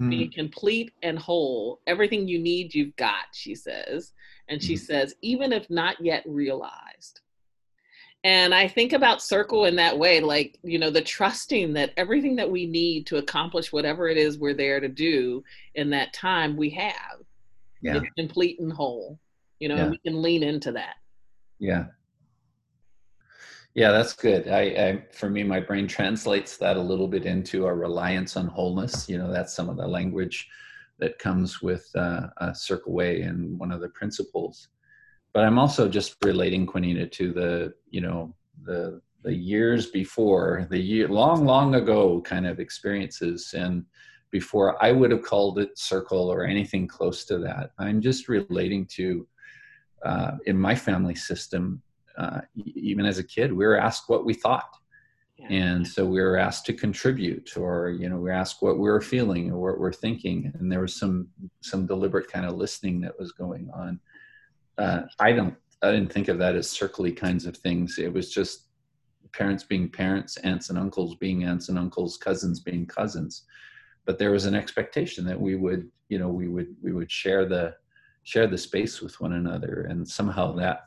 mm. 0.00 0.10
be 0.10 0.28
complete 0.28 0.92
and 1.02 1.18
whole. 1.18 1.80
Everything 1.86 2.28
you 2.28 2.38
need, 2.38 2.74
you've 2.74 2.96
got, 2.96 3.26
she 3.32 3.54
says. 3.54 4.12
And 4.48 4.62
she 4.62 4.74
mm. 4.74 4.80
says, 4.80 5.14
even 5.22 5.52
if 5.52 5.68
not 5.70 5.96
yet 6.00 6.24
realized. 6.26 7.20
And 8.24 8.54
I 8.54 8.68
think 8.68 8.92
about 8.92 9.20
circle 9.20 9.64
in 9.64 9.74
that 9.76 9.98
way, 9.98 10.20
like, 10.20 10.58
you 10.62 10.78
know, 10.78 10.90
the 10.90 11.02
trusting 11.02 11.72
that 11.72 11.92
everything 11.96 12.36
that 12.36 12.50
we 12.50 12.66
need 12.66 13.06
to 13.08 13.16
accomplish 13.16 13.72
whatever 13.72 14.08
it 14.08 14.16
is 14.16 14.38
we're 14.38 14.54
there 14.54 14.78
to 14.78 14.88
do 14.88 15.42
in 15.74 15.90
that 15.90 16.12
time 16.12 16.56
we 16.56 16.70
have. 16.70 17.20
Yeah. 17.80 17.96
It's 17.96 18.06
complete 18.16 18.60
and 18.60 18.72
whole. 18.72 19.18
You 19.58 19.68
know, 19.68 19.76
yeah. 19.76 19.88
we 19.88 19.98
can 19.98 20.22
lean 20.22 20.44
into 20.44 20.72
that. 20.72 20.96
Yeah. 21.58 21.86
Yeah, 23.74 23.90
that's 23.90 24.12
good. 24.12 24.48
I, 24.48 24.60
I, 24.60 25.04
for 25.12 25.30
me, 25.30 25.42
my 25.42 25.58
brain 25.58 25.88
translates 25.88 26.58
that 26.58 26.76
a 26.76 26.80
little 26.80 27.08
bit 27.08 27.24
into 27.24 27.66
a 27.66 27.74
reliance 27.74 28.36
on 28.36 28.46
wholeness. 28.46 29.08
You 29.08 29.16
know, 29.16 29.32
that's 29.32 29.54
some 29.54 29.70
of 29.70 29.78
the 29.78 29.86
language 29.86 30.46
that 30.98 31.18
comes 31.18 31.62
with 31.62 31.88
uh, 31.94 32.26
a 32.38 32.54
circle 32.54 32.92
way 32.92 33.22
and 33.22 33.58
one 33.58 33.72
of 33.72 33.80
the 33.80 33.88
principles. 33.88 34.68
But 35.32 35.44
I'm 35.44 35.58
also 35.58 35.88
just 35.88 36.16
relating 36.22 36.66
Quinita 36.66 37.10
to 37.12 37.32
the, 37.32 37.74
you 37.90 38.02
know, 38.02 38.34
the 38.64 39.00
the 39.22 39.34
years 39.34 39.86
before, 39.86 40.66
the 40.68 40.78
year 40.78 41.06
long, 41.06 41.44
long 41.44 41.76
ago 41.76 42.20
kind 42.22 42.44
of 42.44 42.58
experiences, 42.58 43.54
and 43.56 43.84
before 44.32 44.82
I 44.84 44.90
would 44.90 45.12
have 45.12 45.22
called 45.22 45.60
it 45.60 45.78
circle 45.78 46.28
or 46.30 46.44
anything 46.44 46.88
close 46.88 47.24
to 47.26 47.38
that. 47.38 47.70
I'm 47.78 48.00
just 48.00 48.28
relating 48.28 48.84
to 48.96 49.26
uh, 50.04 50.32
in 50.46 50.58
my 50.58 50.74
family 50.74 51.14
system 51.14 51.80
uh, 52.18 52.40
even 52.56 53.06
as 53.06 53.18
a 53.18 53.24
kid, 53.24 53.52
we 53.52 53.66
were 53.66 53.78
asked 53.78 54.08
what 54.08 54.24
we 54.24 54.34
thought. 54.34 54.76
Yeah. 55.38 55.48
And 55.50 55.86
so 55.86 56.04
we 56.04 56.20
were 56.20 56.36
asked 56.36 56.66
to 56.66 56.72
contribute, 56.72 57.56
or 57.56 57.90
you 57.90 58.08
know, 58.08 58.16
we 58.16 58.22
were 58.24 58.30
asked 58.30 58.62
what 58.62 58.78
we 58.78 58.88
were 58.88 59.00
feeling 59.00 59.50
or 59.50 59.58
what 59.58 59.80
we're 59.80 59.92
thinking, 59.92 60.52
and 60.58 60.70
there 60.70 60.80
was 60.80 60.94
some 60.94 61.28
some 61.62 61.86
deliberate 61.86 62.28
kind 62.30 62.46
of 62.46 62.54
listening 62.54 63.00
that 63.00 63.18
was 63.18 63.32
going 63.32 63.70
on. 63.74 63.98
Uh, 64.78 65.02
I 65.18 65.32
don't, 65.32 65.56
I 65.82 65.90
didn't 65.90 66.12
think 66.12 66.28
of 66.28 66.38
that 66.38 66.54
as 66.54 66.68
circly 66.68 67.16
kinds 67.16 67.46
of 67.46 67.56
things. 67.56 67.98
It 67.98 68.12
was 68.12 68.32
just 68.32 68.68
parents 69.32 69.64
being 69.64 69.88
parents, 69.88 70.36
aunts 70.38 70.68
and 70.70 70.78
uncles 70.78 71.16
being 71.16 71.44
aunts 71.44 71.68
and 71.70 71.78
uncles, 71.78 72.16
cousins 72.18 72.60
being 72.60 72.86
cousins. 72.86 73.44
but 74.04 74.18
there 74.18 74.30
was 74.30 74.46
an 74.46 74.54
expectation 74.54 75.24
that 75.24 75.40
we 75.40 75.54
would 75.56 75.90
you 76.08 76.18
know 76.18 76.28
we 76.28 76.48
would 76.48 76.74
we 76.82 76.92
would 76.92 77.10
share 77.10 77.44
the 77.46 77.74
share 78.24 78.46
the 78.46 78.58
space 78.58 79.00
with 79.00 79.20
one 79.20 79.32
another 79.32 79.86
and 79.90 80.06
somehow 80.06 80.52
that 80.54 80.84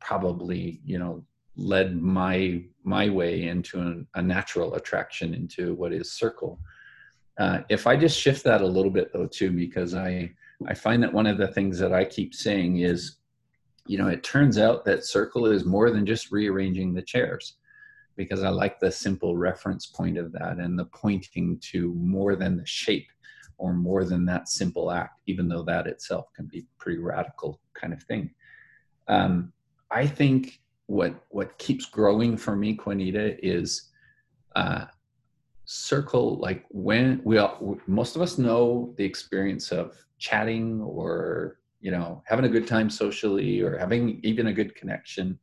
probably 0.00 0.80
you 0.84 0.98
know 0.98 1.24
led 1.56 2.00
my 2.00 2.62
my 2.84 3.08
way 3.08 3.48
into 3.48 3.80
an, 3.80 4.06
a 4.14 4.22
natural 4.22 4.74
attraction 4.74 5.34
into 5.34 5.74
what 5.74 5.92
is 5.92 6.12
circle. 6.12 6.58
Uh, 7.38 7.62
if 7.68 7.86
i 7.86 7.96
just 7.96 8.18
shift 8.18 8.44
that 8.44 8.60
a 8.60 8.66
little 8.66 8.90
bit 8.90 9.12
though 9.12 9.26
too 9.26 9.50
because 9.50 9.94
i 9.94 10.30
i 10.66 10.74
find 10.74 11.02
that 11.02 11.12
one 11.12 11.26
of 11.26 11.38
the 11.38 11.48
things 11.48 11.78
that 11.78 11.92
i 11.92 12.04
keep 12.04 12.34
saying 12.34 12.78
is 12.78 13.16
you 13.86 13.96
know 13.96 14.08
it 14.08 14.22
turns 14.22 14.58
out 14.58 14.84
that 14.84 15.06
circle 15.06 15.46
is 15.46 15.64
more 15.64 15.90
than 15.90 16.04
just 16.04 16.32
rearranging 16.32 16.92
the 16.92 17.00
chairs 17.00 17.56
because 18.16 18.42
i 18.42 18.48
like 18.48 18.78
the 18.78 18.92
simple 18.92 19.38
reference 19.38 19.86
point 19.86 20.18
of 20.18 20.32
that 20.32 20.58
and 20.58 20.78
the 20.78 20.84
pointing 20.86 21.58
to 21.60 21.94
more 21.94 22.36
than 22.36 22.56
the 22.58 22.66
shape 22.66 23.08
or 23.56 23.72
more 23.72 24.04
than 24.04 24.26
that 24.26 24.48
simple 24.48 24.90
act 24.90 25.20
even 25.26 25.48
though 25.48 25.62
that 25.62 25.86
itself 25.86 26.26
can 26.34 26.46
be 26.46 26.66
pretty 26.78 26.98
radical 26.98 27.60
kind 27.80 27.92
of 27.92 28.02
thing. 28.02 28.30
Um, 29.08 29.52
i 29.90 30.06
think 30.06 30.60
what 30.90 31.14
what 31.28 31.56
keeps 31.58 31.86
growing 31.86 32.36
for 32.36 32.56
me, 32.56 32.76
Quinita, 32.76 33.38
is 33.42 33.90
uh, 34.56 34.86
circle. 35.64 36.36
Like 36.38 36.64
when 36.68 37.20
we 37.24 37.38
all, 37.38 37.78
most 37.86 38.16
of 38.16 38.22
us 38.22 38.38
know 38.38 38.92
the 38.96 39.04
experience 39.04 39.70
of 39.70 39.96
chatting 40.18 40.80
or 40.80 41.60
you 41.80 41.92
know 41.92 42.22
having 42.26 42.44
a 42.44 42.48
good 42.48 42.66
time 42.66 42.90
socially 42.90 43.60
or 43.60 43.78
having 43.78 44.20
even 44.24 44.48
a 44.48 44.52
good 44.52 44.74
connection. 44.74 45.38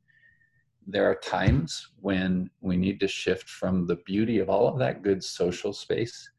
There 0.86 1.10
are 1.10 1.16
times 1.16 1.88
when 2.02 2.50
we 2.60 2.76
need 2.76 3.00
to 3.00 3.08
shift 3.08 3.50
from 3.50 3.88
the 3.88 3.98
beauty 4.06 4.40
of 4.40 4.50
all 4.50 4.68
of 4.68 4.78
that 4.80 5.02
good 5.02 5.24
social 5.24 5.72
space 5.72 6.30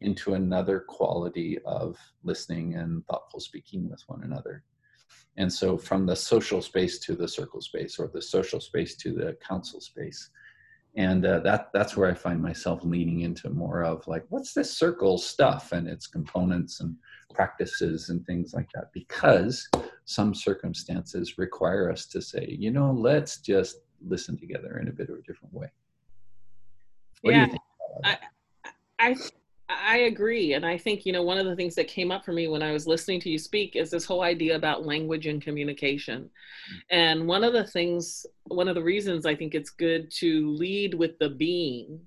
into 0.00 0.34
another 0.34 0.80
quality 0.80 1.58
of 1.66 1.98
listening 2.22 2.76
and 2.76 3.06
thoughtful 3.06 3.40
speaking 3.40 3.90
with 3.90 4.02
one 4.06 4.22
another 4.24 4.64
and 5.36 5.52
so 5.52 5.76
from 5.76 6.06
the 6.06 6.14
social 6.14 6.62
space 6.62 6.98
to 7.00 7.14
the 7.14 7.28
circle 7.28 7.60
space 7.60 7.98
or 7.98 8.08
the 8.12 8.22
social 8.22 8.60
space 8.60 8.96
to 8.96 9.12
the 9.12 9.36
council 9.46 9.80
space. 9.80 10.30
And 10.96 11.26
uh, 11.26 11.40
that 11.40 11.70
that's 11.72 11.96
where 11.96 12.08
i 12.08 12.14
find 12.14 12.40
myself 12.40 12.84
leaning 12.84 13.22
into 13.22 13.50
more 13.50 13.82
of 13.82 14.06
like 14.06 14.24
what's 14.28 14.52
this 14.54 14.76
circle 14.76 15.18
stuff 15.18 15.72
and 15.72 15.88
its 15.88 16.06
components 16.06 16.80
and 16.80 16.94
practices 17.34 18.10
and 18.10 18.24
things 18.24 18.54
like 18.54 18.68
that? 18.74 18.92
Because 18.92 19.68
some 20.04 20.34
circumstances 20.34 21.36
require 21.36 21.90
us 21.90 22.06
to 22.06 22.22
say 22.22 22.46
you 22.48 22.70
know 22.70 22.92
let's 22.92 23.38
just 23.38 23.78
listen 24.06 24.38
together 24.38 24.78
in 24.80 24.86
a 24.86 24.92
bit 24.92 25.08
of 25.08 25.18
a 25.18 25.22
different 25.22 25.52
way. 25.52 25.68
What 27.22 27.34
yeah, 27.34 27.48
I, 28.04 28.18
I 29.00 29.16
I 29.68 29.96
agree. 29.98 30.52
And 30.52 30.66
I 30.66 30.76
think, 30.76 31.06
you 31.06 31.12
know, 31.12 31.22
one 31.22 31.38
of 31.38 31.46
the 31.46 31.56
things 31.56 31.74
that 31.76 31.88
came 31.88 32.10
up 32.10 32.24
for 32.24 32.32
me 32.32 32.48
when 32.48 32.62
I 32.62 32.72
was 32.72 32.86
listening 32.86 33.20
to 33.20 33.30
you 33.30 33.38
speak 33.38 33.76
is 33.76 33.90
this 33.90 34.04
whole 34.04 34.22
idea 34.22 34.56
about 34.56 34.84
language 34.84 35.26
and 35.26 35.40
communication. 35.40 36.28
And 36.90 37.26
one 37.26 37.44
of 37.44 37.54
the 37.54 37.64
things, 37.64 38.26
one 38.44 38.68
of 38.68 38.74
the 38.74 38.82
reasons 38.82 39.24
I 39.24 39.34
think 39.34 39.54
it's 39.54 39.70
good 39.70 40.10
to 40.18 40.50
lead 40.50 40.92
with 40.92 41.18
the 41.18 41.30
being 41.30 42.00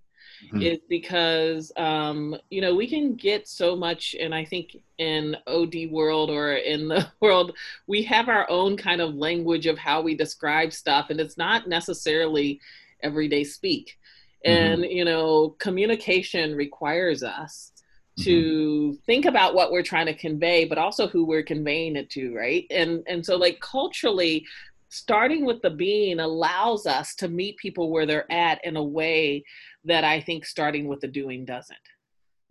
mm-hmm. 0.45 0.61
is 0.61 0.79
because, 0.87 1.71
um, 1.77 2.35
you 2.51 2.61
know, 2.61 2.75
we 2.75 2.87
can 2.87 3.15
get 3.15 3.47
so 3.47 3.75
much, 3.75 4.15
and 4.19 4.35
I 4.35 4.45
think 4.45 4.77
in 4.99 5.35
OD 5.47 5.89
world 5.89 6.29
or 6.29 6.53
in 6.53 6.87
the 6.87 7.11
world, 7.21 7.57
we 7.87 8.03
have 8.03 8.29
our 8.29 8.47
own 8.51 8.77
kind 8.77 9.01
of 9.01 9.15
language 9.15 9.65
of 9.65 9.79
how 9.79 10.01
we 10.01 10.15
describe 10.15 10.73
stuff. 10.73 11.09
And 11.09 11.19
it's 11.19 11.37
not 11.37 11.67
necessarily 11.67 12.59
everyday 13.01 13.43
speak 13.43 13.97
and 14.45 14.81
mm-hmm. 14.81 14.91
you 14.91 15.05
know 15.05 15.55
communication 15.59 16.55
requires 16.55 17.23
us 17.23 17.71
to 18.19 18.91
mm-hmm. 18.91 18.95
think 19.05 19.25
about 19.25 19.53
what 19.53 19.71
we're 19.71 19.83
trying 19.83 20.05
to 20.05 20.13
convey 20.13 20.65
but 20.65 20.77
also 20.77 21.07
who 21.07 21.25
we're 21.25 21.43
conveying 21.43 21.95
it 21.95 22.09
to 22.09 22.35
right 22.35 22.65
and 22.71 23.03
and 23.07 23.25
so 23.25 23.35
like 23.35 23.59
culturally 23.59 24.45
starting 24.89 25.45
with 25.45 25.61
the 25.61 25.69
being 25.69 26.19
allows 26.19 26.85
us 26.85 27.13
to 27.15 27.27
meet 27.27 27.57
people 27.57 27.91
where 27.91 28.05
they're 28.05 28.31
at 28.31 28.63
in 28.63 28.77
a 28.77 28.83
way 28.83 29.43
that 29.83 30.03
i 30.03 30.19
think 30.21 30.45
starting 30.45 30.87
with 30.87 30.99
the 31.01 31.07
doing 31.07 31.45
doesn't 31.45 31.77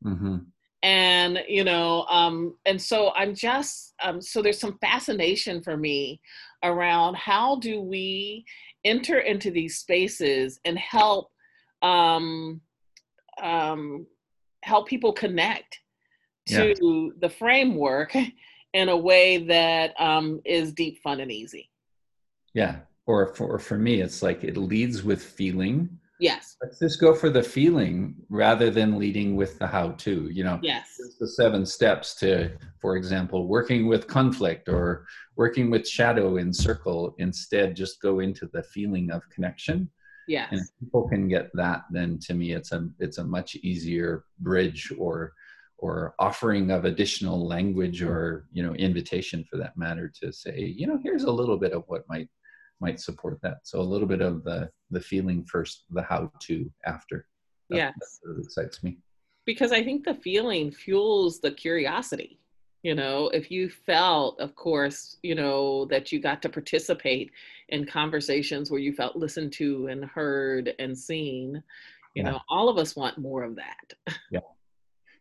mm-hmm. 0.04 0.38
and 0.82 1.42
you 1.48 1.64
know 1.64 2.04
um 2.06 2.54
and 2.66 2.80
so 2.80 3.12
i'm 3.14 3.34
just 3.34 3.94
um 4.02 4.20
so 4.20 4.42
there's 4.42 4.60
some 4.60 4.78
fascination 4.80 5.62
for 5.62 5.76
me 5.76 6.20
around 6.62 7.16
how 7.16 7.56
do 7.56 7.80
we 7.80 8.44
enter 8.84 9.18
into 9.18 9.50
these 9.50 9.78
spaces 9.78 10.60
and 10.64 10.78
help 10.78 11.30
um, 11.82 12.60
um, 13.42 14.06
help 14.62 14.88
people 14.88 15.12
connect 15.12 15.80
to 16.48 16.68
yeah. 16.68 17.08
the 17.20 17.28
framework 17.28 18.16
in 18.72 18.88
a 18.88 18.96
way 18.96 19.38
that 19.38 19.94
um, 20.00 20.40
is 20.44 20.72
deep, 20.72 21.02
fun, 21.02 21.20
and 21.20 21.32
easy. 21.32 21.70
Yeah. 22.54 22.80
Or 23.06 23.34
for, 23.34 23.58
for 23.58 23.78
me, 23.78 24.00
it's 24.00 24.22
like 24.22 24.42
it 24.44 24.56
leads 24.56 25.02
with 25.02 25.22
feeling. 25.22 25.98
Yes. 26.18 26.56
Let's 26.62 26.78
just 26.78 27.00
go 27.00 27.14
for 27.14 27.30
the 27.30 27.42
feeling 27.42 28.16
rather 28.28 28.70
than 28.70 28.98
leading 28.98 29.36
with 29.36 29.58
the 29.58 29.66
how 29.66 29.90
to. 29.90 30.28
You 30.32 30.44
know, 30.44 30.58
yes. 30.62 30.98
the 31.20 31.28
seven 31.28 31.66
steps 31.66 32.14
to, 32.16 32.52
for 32.80 32.96
example, 32.96 33.46
working 33.46 33.86
with 33.86 34.06
conflict 34.06 34.68
or 34.68 35.06
working 35.36 35.70
with 35.70 35.86
shadow 35.86 36.36
in 36.36 36.52
circle. 36.52 37.14
Instead, 37.18 37.76
just 37.76 38.00
go 38.00 38.20
into 38.20 38.48
the 38.52 38.62
feeling 38.62 39.10
of 39.10 39.28
connection 39.30 39.90
Yes. 40.28 40.48
And 40.50 40.60
if 40.60 40.66
people 40.80 41.08
can 41.08 41.28
get 41.28 41.50
that, 41.54 41.84
then 41.90 42.18
to 42.22 42.34
me 42.34 42.52
it's 42.52 42.72
a 42.72 42.88
it's 42.98 43.18
a 43.18 43.24
much 43.24 43.54
easier 43.56 44.24
bridge 44.40 44.92
or 44.98 45.32
or 45.78 46.14
offering 46.18 46.70
of 46.70 46.84
additional 46.84 47.46
language 47.46 48.02
or 48.02 48.46
you 48.52 48.62
know 48.62 48.74
invitation 48.74 49.44
for 49.48 49.56
that 49.58 49.76
matter 49.76 50.10
to 50.22 50.32
say 50.32 50.58
you 50.58 50.86
know 50.86 50.98
here's 51.02 51.24
a 51.24 51.30
little 51.30 51.58
bit 51.58 51.72
of 51.72 51.84
what 51.86 52.08
might 52.08 52.28
might 52.80 53.00
support 53.00 53.38
that. 53.42 53.58
So 53.64 53.80
a 53.80 53.82
little 53.82 54.08
bit 54.08 54.20
of 54.20 54.44
the 54.44 54.70
the 54.90 55.00
feeling 55.00 55.44
first 55.44 55.84
the 55.90 56.02
how 56.02 56.30
to 56.40 56.70
after. 56.84 57.26
That, 57.70 57.76
yes. 57.76 58.20
that 58.22 58.42
excites 58.44 58.82
me. 58.84 58.98
Because 59.44 59.70
i 59.70 59.82
think 59.82 60.04
the 60.04 60.14
feeling 60.14 60.72
fuels 60.72 61.40
the 61.40 61.52
curiosity 61.52 62.40
you 62.86 62.94
know 62.94 63.28
if 63.30 63.50
you 63.50 63.68
felt 63.68 64.38
of 64.38 64.54
course 64.54 65.16
you 65.24 65.34
know 65.34 65.86
that 65.86 66.12
you 66.12 66.20
got 66.20 66.40
to 66.40 66.48
participate 66.48 67.32
in 67.70 67.84
conversations 67.84 68.70
where 68.70 68.78
you 68.78 68.92
felt 68.92 69.16
listened 69.16 69.52
to 69.52 69.88
and 69.88 70.04
heard 70.04 70.72
and 70.78 70.96
seen 70.96 71.60
you 72.14 72.22
yeah. 72.22 72.30
know 72.30 72.40
all 72.48 72.68
of 72.68 72.78
us 72.78 72.94
want 72.94 73.18
more 73.18 73.42
of 73.42 73.56
that. 73.56 73.88
Yeah. 74.30 74.46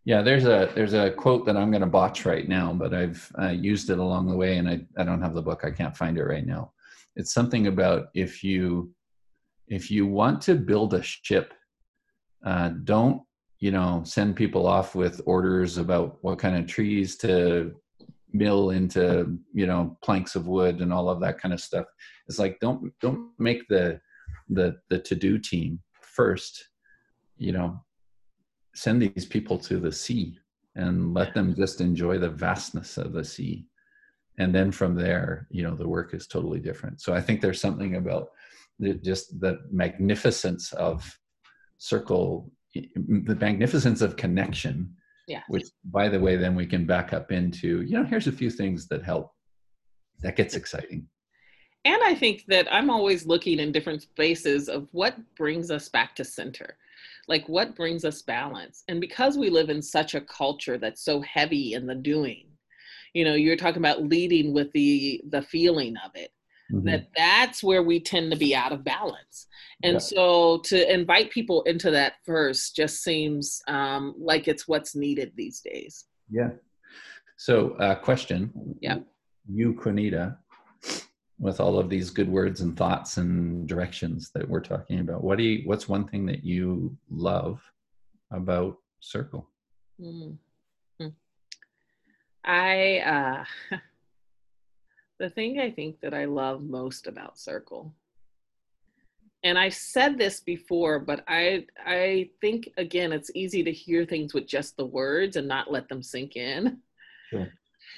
Yeah 0.06 0.22
there's 0.22 0.46
a 0.46 0.72
there's 0.76 0.94
a 0.94 1.10
quote 1.10 1.44
that 1.48 1.58
i'm 1.58 1.72
going 1.72 1.82
to 1.82 1.98
botch 2.00 2.24
right 2.24 2.48
now 2.48 2.72
but 2.72 2.94
i've 2.94 3.32
uh, 3.42 3.56
used 3.72 3.90
it 3.90 3.98
along 3.98 4.28
the 4.28 4.36
way 4.36 4.58
and 4.60 4.70
I, 4.70 4.86
I 5.00 5.04
don't 5.04 5.24
have 5.24 5.34
the 5.34 5.42
book. 5.42 5.62
I 5.64 5.72
can't 5.72 5.98
find 5.98 6.20
it 6.20 6.26
right 6.26 6.46
now. 6.46 6.72
It's 7.16 7.34
something 7.34 7.66
about 7.66 8.10
if 8.14 8.44
you 8.44 8.94
if 9.68 9.90
you 9.90 10.06
want 10.06 10.40
to 10.42 10.54
build 10.54 10.94
a 10.94 11.02
ship 11.02 11.48
uh, 12.46 12.70
don't 12.84 13.24
you 13.66 13.72
know 13.72 14.04
send 14.06 14.36
people 14.36 14.68
off 14.68 14.94
with 14.94 15.20
orders 15.26 15.80
about 15.80 16.20
what 16.22 16.38
kind 16.38 16.56
of 16.56 16.68
trees 16.68 17.18
to 17.18 17.74
mill 18.32 18.70
into 18.70 19.40
you 19.56 19.66
know 19.66 19.98
planks 20.04 20.36
of 20.36 20.46
wood 20.46 20.82
and 20.82 20.94
all 20.94 21.10
of 21.10 21.20
that 21.22 21.40
kind 21.42 21.52
of 21.52 21.60
stuff. 21.60 21.88
It's 22.28 22.38
like 22.38 22.60
don't 22.60 22.94
don't 23.02 23.32
make 23.40 23.68
the 23.68 24.00
the 24.50 24.78
the 24.90 25.00
to 25.00 25.16
do 25.16 25.40
team 25.40 25.80
first 26.00 26.54
you 27.38 27.54
know 27.54 27.84
send 28.76 29.02
these 29.02 29.26
people 29.26 29.58
to 29.58 29.78
the 29.80 29.92
sea 29.92 30.38
and 30.76 31.16
let 31.16 31.34
them 31.34 31.56
just 31.56 31.82
enjoy 31.82 32.20
the 32.20 32.30
vastness 32.30 32.98
of 33.00 33.14
the 33.14 33.24
sea. 33.24 33.66
And 34.38 34.54
then 34.54 34.72
from 34.72 34.94
there 34.94 35.48
you 35.50 35.64
know 35.64 35.76
the 35.76 35.88
work 35.88 36.14
is 36.14 36.28
totally 36.28 36.60
different. 36.60 37.02
So 37.02 37.16
i 37.16 37.22
think 37.22 37.42
there's 37.42 37.62
something 37.62 37.96
about 37.96 38.28
the, 38.78 38.94
just 38.94 39.40
the 39.40 39.54
magnificence 39.72 40.72
of 40.74 41.18
circle 41.80 42.52
the 42.76 43.36
magnificence 43.36 44.02
of 44.02 44.16
connection 44.16 44.94
yeah. 45.28 45.42
which 45.48 45.66
by 45.86 46.08
the 46.10 46.20
way 46.20 46.36
then 46.36 46.56
we 46.56 46.66
can 46.66 46.86
back 46.86 47.14
up 47.14 47.32
into 47.32 47.82
you 47.82 47.98
know 47.98 48.04
here's 48.04 48.28
a 48.28 48.32
few 48.32 48.50
things 48.50 48.88
that 48.88 49.04
help 49.04 49.32
that 50.22 50.36
gets 50.36 50.56
exciting. 50.56 51.08
And 51.84 52.02
i 52.04 52.16
think 52.16 52.46
that 52.48 52.72
i'm 52.72 52.90
always 52.90 53.26
looking 53.26 53.60
in 53.60 53.72
different 53.72 54.02
spaces 54.02 54.70
of 54.70 54.88
what 54.92 55.16
brings 55.36 55.72
us 55.72 55.90
back 55.90 56.16
to 56.16 56.24
center 56.24 56.78
like 57.28 57.50
what 57.50 57.76
brings 57.76 58.06
us 58.06 58.22
balance. 58.22 58.84
And 58.88 59.02
because 59.02 59.36
we 59.36 59.50
live 59.50 59.72
in 59.72 59.82
such 59.82 60.14
a 60.14 60.22
culture 60.22 60.78
that's 60.78 61.04
so 61.04 61.22
heavy 61.22 61.74
in 61.74 61.88
the 61.88 61.96
doing 61.96 62.46
you 63.16 63.24
know 63.24 63.34
you're 63.34 63.56
talking 63.56 63.82
about 63.82 64.04
leading 64.04 64.54
with 64.54 64.72
the 64.74 65.22
the 65.30 65.42
feeling 65.42 65.96
of 66.06 66.12
it 66.16 66.32
mm-hmm. 66.72 66.86
that 66.88 67.08
that's 67.16 67.64
where 67.64 67.84
we 67.84 68.00
tend 68.00 68.32
to 68.32 68.38
be 68.38 68.56
out 68.56 68.72
of 68.72 68.84
balance. 68.84 69.48
And 69.84 69.94
yeah. 69.94 70.00
so 70.00 70.60
to 70.66 70.94
invite 70.94 71.32
people 71.32 71.64
into 71.64 71.92
that 71.92 72.14
first 72.26 72.76
just 72.76 73.04
seems 73.04 73.62
um, 73.68 74.16
like 74.18 74.48
it's 74.48 74.68
what's 74.68 74.96
needed 74.96 75.34
these 75.36 75.62
days. 75.62 76.06
Yeah. 76.30 76.52
So 77.38 77.72
uh, 77.74 77.96
question. 77.96 78.52
Yeah. 78.82 79.00
You 79.52 79.74
Quinita, 79.74 80.38
with 81.40 81.60
all 81.60 81.78
of 81.78 81.90
these 81.90 82.10
good 82.10 82.30
words 82.30 82.62
and 82.62 82.78
thoughts 82.78 83.18
and 83.18 83.68
directions 83.68 84.32
that 84.34 84.48
we're 84.48 84.62
talking 84.62 85.02
about 85.02 85.24
what 85.24 85.38
do 85.38 85.44
you 85.44 85.64
what's 85.66 85.90
one 85.90 86.08
thing 86.08 86.26
that 86.26 86.44
you 86.44 86.96
love 87.10 87.62
about 88.32 88.78
circle? 89.02 89.48
Mm-hmm. 90.02 91.08
I 92.46 93.46
uh, 93.72 93.78
the 95.20 95.30
thing 95.30 95.60
I 95.60 95.72
think 95.72 96.00
that 96.02 96.14
I 96.14 96.26
love 96.26 96.64
most 96.64 97.08
about 97.08 97.40
Circle, 97.40 97.94
and 99.44 99.58
I've 99.58 99.74
said 99.74 100.18
this 100.18 100.40
before, 100.40 101.00
but 101.00 101.24
I 101.28 101.66
I 101.86 102.30
think 102.42 102.70
again 102.78 103.12
it's 103.12 103.32
easy 103.36 103.64
to 103.64 103.72
hear 103.72 104.06
things 104.06 104.34
with 104.34 104.48
just 104.48 104.76
the 104.76 104.86
words 104.86 105.36
and 105.36 105.48
not 105.48 105.72
let 105.72 105.88
them 105.88 106.02
sink 106.02 106.36
in. 106.36 106.80
Sure. 107.30 107.48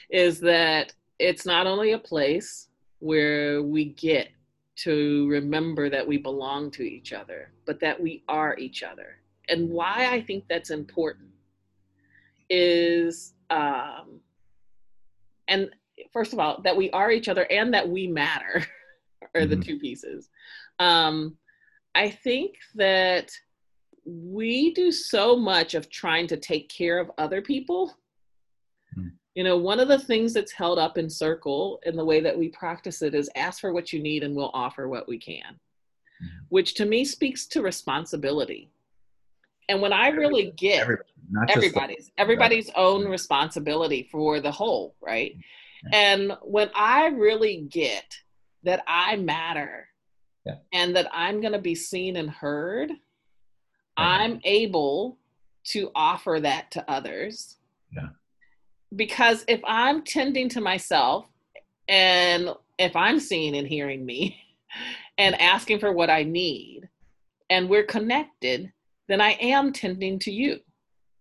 Is 0.09 0.39
that 0.41 0.93
it's 1.19 1.45
not 1.45 1.65
only 1.67 1.93
a 1.93 2.00
place 2.00 2.67
where 3.00 3.63
we 3.63 3.86
get 3.86 4.29
to 4.77 5.27
remember 5.27 5.89
that 5.89 6.07
we 6.07 6.17
belong 6.17 6.69
to 6.71 6.83
each 6.83 7.13
other, 7.13 7.51
but 7.65 7.79
that 7.79 8.00
we 8.00 8.24
are 8.27 8.55
each 8.57 8.83
other. 8.83 9.17
And 9.50 9.69
why 9.69 10.09
I 10.12 10.21
think 10.21 10.43
that's 10.47 10.69
important 10.69 11.29
is, 12.50 13.33
um, 13.50 14.19
and 15.47 15.71
first 16.12 16.34
of 16.34 16.39
all, 16.39 16.62
that 16.63 16.75
we 16.75 16.89
are 16.92 17.12
each 17.12 17.27
other 17.27 17.46
and 17.51 17.74
that 17.74 17.88
we 17.88 18.08
matter 18.08 18.66
are 19.36 19.42
mm-hmm. 19.42 19.50
the 19.50 19.56
two 19.58 19.80
pieces. 19.80 20.30
Um, 20.80 21.38
I 21.96 22.10
think 22.10 22.56
that 22.75 23.32
we 24.06 24.74
do 24.74 24.92
so 24.92 25.36
much 25.36 25.74
of 25.74 25.89
trying 25.89 26.27
to 26.27 26.38
take 26.38 26.70
care 26.70 27.00
of 27.00 27.12
other 27.18 27.42
people. 27.42 27.98
Mm. 28.98 29.12
You 29.36 29.44
know, 29.44 29.58
one 29.58 29.80
of 29.80 29.88
the 29.88 30.00
things 30.00 30.34
that's 30.34 30.51
held 30.51 30.80
up 30.80 30.98
in 30.98 31.10
circle 31.10 31.80
in 31.86 31.96
the 31.96 32.06
way 32.06 32.22
that 32.22 32.38
we 32.38 32.50
practice 32.50 33.01
it 33.01 33.13
is 33.13 33.30
ask 33.36 33.60
for 33.60 33.74
what 33.74 33.92
you 33.92 34.01
need 34.01 34.24
and 34.24 34.36
we'll 34.36 34.51
offer 34.54 34.88
what 34.88 35.08
we 35.08 35.18
can, 35.18 35.60
mm. 36.24 36.27
which 36.50 36.75
to 36.75 36.86
me 36.86 37.04
speaks 37.04 37.48
to 37.48 37.62
responsibility. 37.62 38.70
And 39.70 39.82
when 39.82 39.92
I 39.92 40.10
really 40.10 40.54
get 40.56 40.84
everybody, 40.84 41.06
everybody's 41.50 42.12
everybody's 42.18 42.70
own 42.75 43.06
responsibility 43.06 44.08
for 44.10 44.39
the 44.39 44.51
whole, 44.51 44.96
right? 45.01 45.36
Yeah. 45.84 46.00
And 46.00 46.38
when 46.41 46.69
I 46.75 47.07
really 47.07 47.67
get 47.69 48.15
that 48.63 48.84
I 48.88 49.15
matter 49.15 49.88
yeah. 50.46 50.55
and 50.74 50.96
that 50.96 51.07
I'm 51.13 51.41
going 51.41 51.53
to 51.53 51.60
be 51.60 51.75
seen 51.75 52.15
and 52.15 52.29
heard, 52.29 52.91
I'm 53.96 54.39
able 54.43 55.17
to 55.65 55.91
offer 55.96 56.39
that 56.41 56.72
to 56.72 56.89
others. 56.89 57.57
Yeah. 57.91 58.10
Because 58.96 59.43
if 59.48 59.62
I'm 59.65 60.03
tending 60.03 60.50
to 60.50 60.62
myself 60.62 61.27
and 61.88 62.50
if 62.77 62.96
I'm 62.96 63.19
seeing 63.19 63.55
and 63.57 63.67
hearing 63.67 64.05
me 64.05 64.39
and 65.17 65.39
asking 65.41 65.79
for 65.79 65.91
what 65.91 66.10
I 66.10 66.24
need 66.24 66.88
and 67.50 67.69
we're 67.69 67.84
connected, 67.84 68.72
then 69.07 69.22
I 69.22 69.31
am 69.39 69.74
tending 69.74 70.19
to 70.19 70.31
you. 70.31 70.60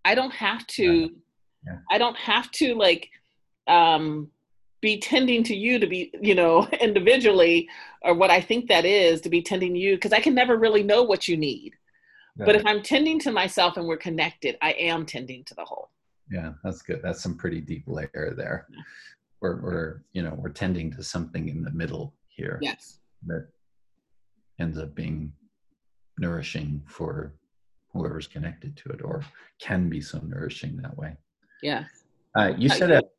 I 0.04 0.14
don't 0.14 0.32
have 0.32 0.66
to 0.68 1.10
yeah. 1.66 1.78
I 1.90 1.98
don't 1.98 2.16
have 2.16 2.50
to 2.52 2.74
like 2.74 3.10
um 3.66 4.30
be 4.86 4.98
tending 4.98 5.42
to 5.42 5.54
you 5.54 5.80
to 5.80 5.86
be, 5.88 6.12
you 6.22 6.34
know, 6.34 6.68
individually 6.80 7.68
or 8.02 8.14
what 8.14 8.30
I 8.30 8.40
think 8.40 8.68
that 8.68 8.84
is 8.84 9.20
to 9.22 9.28
be 9.28 9.42
tending 9.42 9.74
to 9.74 9.80
you 9.80 9.96
because 9.96 10.12
I 10.12 10.20
can 10.20 10.32
never 10.32 10.56
really 10.56 10.84
know 10.84 11.02
what 11.02 11.26
you 11.26 11.36
need. 11.36 11.74
Yeah. 12.38 12.46
But 12.46 12.54
if 12.54 12.64
I'm 12.64 12.82
tending 12.82 13.18
to 13.20 13.32
myself 13.32 13.76
and 13.76 13.88
we're 13.88 13.96
connected, 13.96 14.56
I 14.62 14.72
am 14.72 15.04
tending 15.04 15.42
to 15.44 15.54
the 15.54 15.64
whole. 15.64 15.90
Yeah, 16.30 16.52
that's 16.62 16.82
good. 16.82 17.00
That's 17.02 17.20
some 17.20 17.36
pretty 17.36 17.60
deep 17.60 17.82
layer 17.88 18.32
there. 18.36 18.66
Yeah. 18.70 18.82
We're, 19.40 19.60
we're, 19.60 20.02
you 20.12 20.22
know, 20.22 20.34
we're 20.36 20.50
tending 20.50 20.92
to 20.92 21.02
something 21.02 21.48
in 21.48 21.64
the 21.64 21.72
middle 21.72 22.14
here. 22.28 22.58
Yes. 22.62 23.00
That 23.26 23.48
ends 24.60 24.78
up 24.78 24.94
being 24.94 25.32
nourishing 26.18 26.80
for 26.86 27.34
whoever's 27.92 28.28
connected 28.28 28.76
to 28.76 28.90
it 28.90 29.00
or 29.02 29.24
can 29.58 29.88
be 29.88 30.00
so 30.00 30.20
nourishing 30.20 30.76
that 30.76 30.96
way. 30.96 31.16
Yeah. 31.60 31.84
Uh, 32.38 32.52
you 32.56 32.68
said 32.68 32.90
it. 32.90 33.15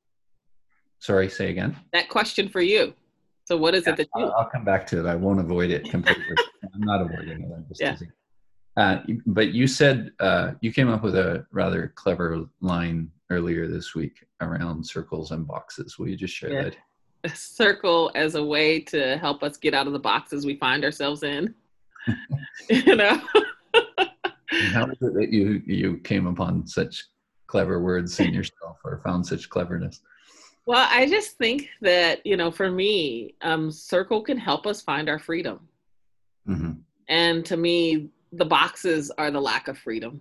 Sorry, 0.99 1.29
say 1.29 1.49
again. 1.49 1.75
That 1.93 2.09
question 2.09 2.49
for 2.49 2.61
you. 2.61 2.93
So 3.45 3.55
what 3.55 3.75
is 3.75 3.83
yeah, 3.85 3.93
it 3.93 3.97
that 3.97 4.07
you? 4.15 4.25
I'll, 4.25 4.49
come 4.49 4.65
back 4.65 4.85
to 4.87 4.99
it. 4.99 5.05
I 5.05 5.15
won't 5.15 5.39
avoid 5.39 5.71
it 5.71 5.89
completely. 5.89 6.35
I'm 6.73 6.81
not 6.81 7.01
avoiding 7.01 7.43
it. 7.43 7.49
I'm 7.55 7.65
just 7.69 7.81
yeah. 7.81 7.95
Uh, 8.75 9.01
but 9.25 9.53
you 9.53 9.67
said 9.67 10.11
uh, 10.19 10.51
you 10.61 10.71
came 10.71 10.89
up 10.89 11.01
with 11.01 11.15
a 11.15 11.45
rather 11.51 11.93
clever 11.95 12.45
line 12.61 13.09
earlier 13.29 13.67
this 13.67 13.95
week 13.95 14.25
around 14.41 14.85
circles 14.85 15.31
and 15.31 15.47
boxes. 15.47 15.97
Will 15.97 16.09
you 16.09 16.17
just 16.17 16.35
share 16.35 16.51
yeah. 16.51 16.63
that? 16.63 16.75
A 17.23 17.29
circle 17.29 18.11
as 18.15 18.35
a 18.35 18.43
way 18.43 18.79
to 18.81 19.17
help 19.17 19.43
us 19.43 19.57
get 19.57 19.73
out 19.73 19.87
of 19.87 19.93
the 19.93 19.99
boxes 19.99 20.45
we 20.45 20.57
find 20.57 20.83
ourselves 20.83 21.23
in. 21.23 21.55
you 22.69 22.95
know. 22.95 23.19
how 24.73 24.85
is 24.85 24.97
it 25.01 25.13
that 25.13 25.29
you 25.31 25.61
you 25.65 25.97
came 25.97 26.27
upon 26.27 26.67
such 26.67 27.05
clever 27.47 27.81
words 27.81 28.19
in 28.19 28.33
yourself 28.33 28.77
or 28.83 29.01
found 29.03 29.25
such 29.25 29.49
cleverness? 29.49 30.01
Well, 30.67 30.85
I 30.91 31.07
just 31.07 31.37
think 31.37 31.69
that, 31.79 32.25
you 32.25 32.35
know, 32.35 32.51
for 32.51 32.69
me, 32.69 33.35
um, 33.41 33.71
Circle 33.71 34.21
can 34.21 34.37
help 34.37 34.67
us 34.67 34.81
find 34.81 35.07
our 35.07 35.17
freedom. 35.17 35.61
Mm-hmm. 36.45 36.71
And 37.07 37.45
to 37.45 37.55
me, 37.55 38.09
the 38.33 38.45
boxes 38.45 39.09
are 39.17 39.31
the 39.31 39.39
lack 39.39 39.69
of 39.69 39.77
freedom. 39.77 40.19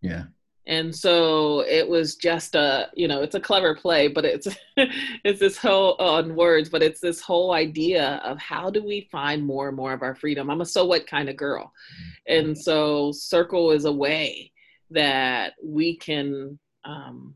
Yeah. 0.00 0.26
And 0.68 0.94
so 0.94 1.64
it 1.66 1.88
was 1.88 2.14
just 2.14 2.54
a, 2.54 2.88
you 2.94 3.08
know, 3.08 3.20
it's 3.20 3.34
a 3.34 3.40
clever 3.40 3.74
play, 3.74 4.06
but 4.06 4.24
it's 4.24 4.46
it's 4.76 5.40
this 5.40 5.58
whole 5.58 5.96
on 5.98 6.36
words, 6.36 6.68
but 6.68 6.82
it's 6.82 7.00
this 7.00 7.20
whole 7.20 7.52
idea 7.52 8.20
of 8.24 8.38
how 8.38 8.70
do 8.70 8.80
we 8.80 9.08
find 9.10 9.44
more 9.44 9.66
and 9.66 9.76
more 9.76 9.92
of 9.92 10.02
our 10.02 10.14
freedom. 10.14 10.50
I'm 10.50 10.60
a 10.60 10.66
so 10.66 10.86
what 10.86 11.08
kind 11.08 11.28
of 11.28 11.36
girl. 11.36 11.64
Mm-hmm. 11.64 12.46
And 12.46 12.56
so 12.56 13.10
circle 13.10 13.72
is 13.72 13.86
a 13.86 13.92
way 13.92 14.52
that 14.90 15.54
we 15.62 15.96
can 15.96 16.60
um, 16.84 17.34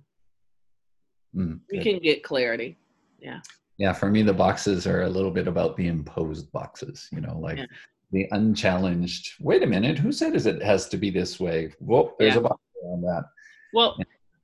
Mm, 1.39 1.61
we 1.71 1.83
can 1.83 1.99
get 1.99 2.23
clarity. 2.23 2.77
Yeah. 3.21 3.41
Yeah. 3.79 3.93
For 3.93 4.11
me, 4.11 4.23
the 4.23 4.33
boxes 4.33 4.87
are 4.87 5.03
a 5.03 5.09
little 5.09 5.31
bit 5.31 5.47
about 5.47 5.77
the 5.77 5.87
imposed 5.87 6.51
boxes, 6.53 7.09
you 7.13 7.21
know, 7.21 7.39
like 7.39 7.59
yeah. 7.59 7.67
the 8.11 8.27
unchallenged, 8.33 9.35
wait 9.41 9.63
a 9.63 9.67
minute, 9.67 9.99
who 9.99 10.11
said 10.11 10.35
is 10.35 10.47
it 10.47 10.63
has 10.63 10.89
to 10.89 10.97
be 10.97 11.11
this 11.11 11.39
way? 11.39 11.73
Well, 11.81 12.15
there's 12.19 12.35
yeah. 12.35 12.41
a 12.41 12.43
box 12.43 12.61
around 12.85 13.03
that. 13.03 13.25
Well, 13.73 13.97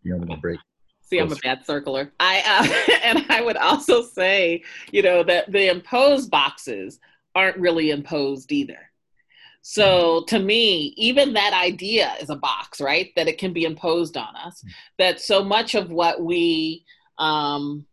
you're 0.02 0.18
going 0.18 0.28
to 0.28 0.36
break. 0.36 0.60
See, 1.02 1.18
I'm 1.18 1.32
a 1.32 1.36
bad 1.36 1.66
circler. 1.66 2.10
I 2.20 2.42
uh, 2.46 2.98
and 3.04 3.26
I 3.28 3.42
would 3.42 3.56
also 3.56 4.02
say, 4.02 4.62
you 4.90 5.02
know, 5.02 5.22
that 5.24 5.50
the 5.50 5.70
imposed 5.70 6.30
boxes 6.30 6.98
aren't 7.34 7.56
really 7.58 7.90
imposed 7.90 8.52
either. 8.52 8.90
So 9.66 10.24
to 10.28 10.38
me, 10.38 10.92
even 10.98 11.32
that 11.32 11.54
idea 11.54 12.12
is 12.20 12.28
a 12.28 12.36
box, 12.36 12.82
right? 12.82 13.10
That 13.16 13.28
it 13.28 13.38
can 13.38 13.54
be 13.54 13.64
imposed 13.64 14.14
on 14.14 14.36
us. 14.36 14.60
Mm-hmm. 14.60 14.68
That 14.98 15.20
so 15.22 15.42
much 15.42 15.74
of 15.74 15.90
what 15.90 16.22
we, 16.22 16.84
um, 17.16 17.86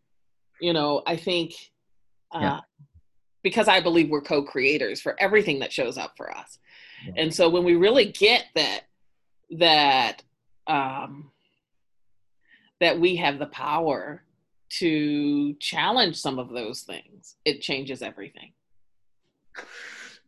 you 0.59 0.73
know, 0.73 1.01
I 1.07 1.15
think, 1.15 1.53
uh, 2.35 2.39
yeah. 2.41 2.59
because 3.41 3.69
I 3.69 3.79
believe 3.79 4.09
we're 4.09 4.21
co-creators 4.21 4.99
for 4.99 5.15
everything 5.17 5.59
that 5.59 5.71
shows 5.71 5.97
up 5.97 6.11
for 6.17 6.29
us, 6.35 6.59
yeah. 7.05 7.13
and 7.15 7.33
so 7.33 7.47
when 7.47 7.63
we 7.63 7.75
really 7.75 8.11
get 8.11 8.47
that, 8.55 8.81
that, 9.51 10.23
um, 10.67 11.31
that 12.81 12.99
we 12.99 13.15
have 13.15 13.39
the 13.39 13.45
power 13.45 14.23
to 14.79 15.53
challenge 15.61 16.17
some 16.17 16.37
of 16.37 16.49
those 16.49 16.81
things, 16.81 17.37
it 17.45 17.61
changes 17.61 18.01
everything. 18.01 18.51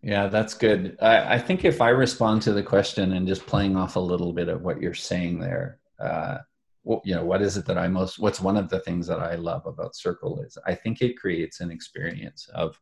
Yeah, 0.03 0.27
that's 0.27 0.53
good. 0.53 0.97
I, 1.01 1.35
I, 1.35 1.39
think 1.39 1.63
if 1.63 1.79
I 1.79 1.87
respond 1.87 2.41
to 2.41 2.51
the 2.51 2.61
question 2.61 3.13
and 3.13 3.25
just 3.25 3.47
playing 3.47 3.77
off 3.77 3.95
a 3.95 4.01
little 4.01 4.33
bit 4.33 4.49
of 4.49 4.61
what 4.61 4.81
you're 4.81 4.93
saying 4.93 5.39
there, 5.39 5.79
uh, 5.97 6.39
well, 6.83 7.01
you 7.05 7.15
know, 7.15 7.23
what 7.23 7.41
is 7.41 7.55
it 7.55 7.65
that 7.67 7.77
I 7.77 7.87
most, 7.87 8.19
what's 8.19 8.41
one 8.41 8.57
of 8.57 8.67
the 8.67 8.81
things 8.81 9.07
that 9.07 9.19
I 9.19 9.35
love 9.35 9.65
about 9.65 9.95
Circle 9.95 10.41
is 10.41 10.57
I 10.67 10.75
think 10.75 11.01
it 11.01 11.17
creates 11.17 11.61
an 11.61 11.71
experience 11.71 12.49
of 12.53 12.77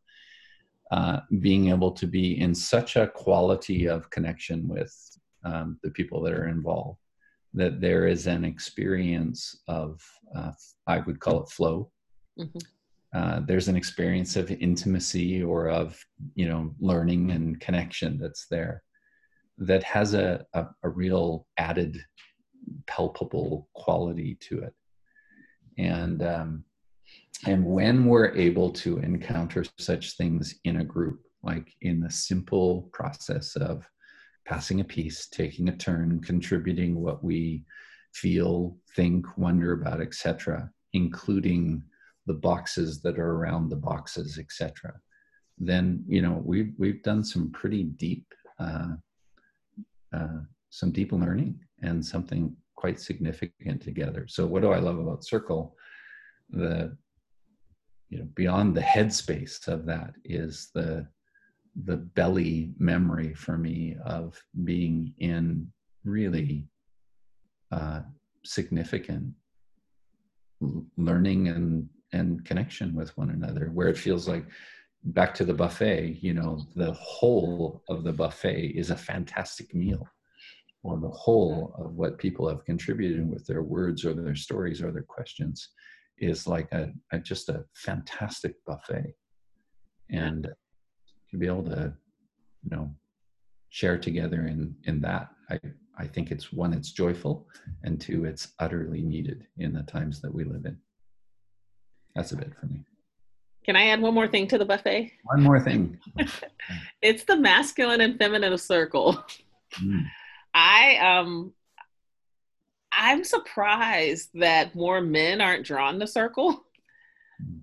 uh, 0.90 1.20
being 1.38 1.68
able 1.68 1.92
to 1.92 2.08
be 2.08 2.40
in 2.40 2.56
such 2.56 2.96
a 2.96 3.06
quality 3.06 3.88
of 3.88 4.10
connection 4.10 4.66
with 4.66 4.92
um, 5.44 5.78
the 5.84 5.90
people 5.92 6.20
that 6.22 6.34
are 6.34 6.48
involved 6.48 6.98
that 7.54 7.80
there 7.80 8.08
is 8.08 8.26
an 8.26 8.44
experience 8.44 9.60
of, 9.68 10.02
uh, 10.34 10.50
I 10.88 10.98
would 11.00 11.20
call 11.20 11.44
it 11.44 11.50
flow. 11.50 11.92
Mm-hmm 12.36 12.58
uh, 13.14 13.40
there's 13.46 13.68
an 13.68 13.76
experience 13.76 14.36
of 14.36 14.50
intimacy 14.50 15.42
or 15.42 15.68
of 15.68 16.02
you 16.34 16.48
know 16.48 16.74
learning 16.80 17.30
and 17.30 17.60
connection 17.60 18.18
that's 18.18 18.46
there 18.46 18.82
that 19.58 19.82
has 19.82 20.14
a, 20.14 20.44
a, 20.54 20.66
a 20.82 20.88
real 20.88 21.46
added 21.58 21.98
palpable 22.86 23.68
quality 23.74 24.36
to 24.40 24.60
it. 24.60 24.74
And 25.78 26.22
um, 26.22 26.64
and 27.46 27.64
when 27.64 28.06
we're 28.06 28.34
able 28.34 28.70
to 28.70 28.98
encounter 28.98 29.64
such 29.78 30.16
things 30.16 30.54
in 30.64 30.78
a 30.78 30.84
group 30.84 31.20
like 31.42 31.74
in 31.80 32.00
the 32.00 32.10
simple 32.10 32.88
process 32.92 33.56
of 33.56 33.84
passing 34.46 34.80
a 34.80 34.84
piece 34.84 35.26
taking 35.28 35.68
a 35.68 35.76
turn 35.76 36.20
contributing 36.20 37.00
what 37.00 37.24
we 37.24 37.64
feel 38.14 38.76
think 38.94 39.26
wonder 39.36 39.72
about 39.72 40.00
etc 40.00 40.70
including 40.92 41.82
the 42.26 42.34
boxes 42.34 43.00
that 43.02 43.18
are 43.18 43.32
around 43.32 43.68
the 43.68 43.76
boxes, 43.76 44.38
etc., 44.38 44.92
then 45.58 46.04
you 46.08 46.22
know 46.22 46.40
we've 46.44 46.72
we've 46.78 47.02
done 47.02 47.22
some 47.22 47.50
pretty 47.50 47.84
deep 47.84 48.26
uh, 48.58 48.92
uh, 50.12 50.40
some 50.70 50.90
deep 50.90 51.12
learning 51.12 51.58
and 51.82 52.04
something 52.04 52.54
quite 52.76 52.98
significant 52.98 53.82
together. 53.82 54.26
So 54.28 54.46
what 54.46 54.62
do 54.62 54.72
I 54.72 54.78
love 54.78 54.98
about 54.98 55.24
Circle? 55.24 55.76
The 56.50 56.96
you 58.10 58.18
know 58.18 58.28
beyond 58.34 58.74
the 58.74 58.80
headspace 58.80 59.68
of 59.68 59.86
that 59.86 60.14
is 60.24 60.70
the 60.74 61.06
the 61.84 61.96
belly 61.96 62.72
memory 62.78 63.32
for 63.34 63.56
me 63.56 63.96
of 64.04 64.38
being 64.64 65.14
in 65.18 65.66
really 66.04 66.66
uh, 67.70 68.00
significant 68.44 69.32
learning 70.96 71.48
and 71.48 71.88
and 72.12 72.44
connection 72.44 72.94
with 72.94 73.16
one 73.16 73.30
another 73.30 73.70
where 73.72 73.88
it 73.88 73.98
feels 73.98 74.28
like 74.28 74.44
back 75.04 75.34
to 75.34 75.44
the 75.44 75.54
buffet 75.54 76.18
you 76.20 76.32
know 76.32 76.60
the 76.76 76.92
whole 76.92 77.82
of 77.88 78.04
the 78.04 78.12
buffet 78.12 78.66
is 78.74 78.90
a 78.90 78.96
fantastic 78.96 79.74
meal. 79.74 80.06
Or 80.84 80.98
the 80.98 81.08
whole 81.10 81.76
of 81.78 81.94
what 81.94 82.18
people 82.18 82.48
have 82.48 82.64
contributed 82.64 83.30
with 83.30 83.46
their 83.46 83.62
words 83.62 84.04
or 84.04 84.14
their 84.14 84.34
stories 84.34 84.82
or 84.82 84.90
their 84.90 85.04
questions 85.04 85.68
is 86.18 86.48
like 86.48 86.72
a, 86.72 86.92
a 87.12 87.20
just 87.20 87.48
a 87.48 87.64
fantastic 87.74 88.56
buffet. 88.66 89.14
And 90.10 90.48
to 91.30 91.36
be 91.36 91.46
able 91.46 91.62
to 91.64 91.94
you 92.62 92.70
know 92.70 92.90
share 93.70 93.98
together 93.98 94.46
in 94.46 94.74
in 94.84 95.00
that 95.00 95.30
i 95.50 95.58
i 95.98 96.06
think 96.06 96.30
it's 96.30 96.52
one 96.52 96.72
it's 96.72 96.92
joyful 96.92 97.48
and 97.84 98.00
two 98.00 98.24
it's 98.24 98.52
utterly 98.58 99.02
needed 99.02 99.46
in 99.58 99.72
the 99.72 99.82
times 99.84 100.20
that 100.20 100.32
we 100.32 100.44
live 100.44 100.64
in 100.66 100.76
that's 102.14 102.32
a 102.32 102.36
bit 102.36 102.52
for 102.58 102.66
me. 102.66 102.84
Can 103.64 103.76
i 103.76 103.88
add 103.88 104.00
one 104.00 104.14
more 104.14 104.28
thing 104.28 104.48
to 104.48 104.58
the 104.58 104.64
buffet? 104.64 105.12
One 105.24 105.42
more 105.42 105.60
thing. 105.60 105.98
It's 107.02 107.24
the 107.24 107.36
masculine 107.36 108.00
and 108.00 108.16
feminine 108.16 108.56
circle. 108.58 109.24
Mm. 109.82 110.04
i 110.54 110.96
um 110.98 111.52
i'm 112.92 113.24
surprised 113.24 114.28
that 114.34 114.74
more 114.74 115.00
men 115.00 115.40
aren't 115.40 115.64
drawn 115.64 115.94
to 115.94 116.00
the 116.00 116.06
circle 116.06 116.62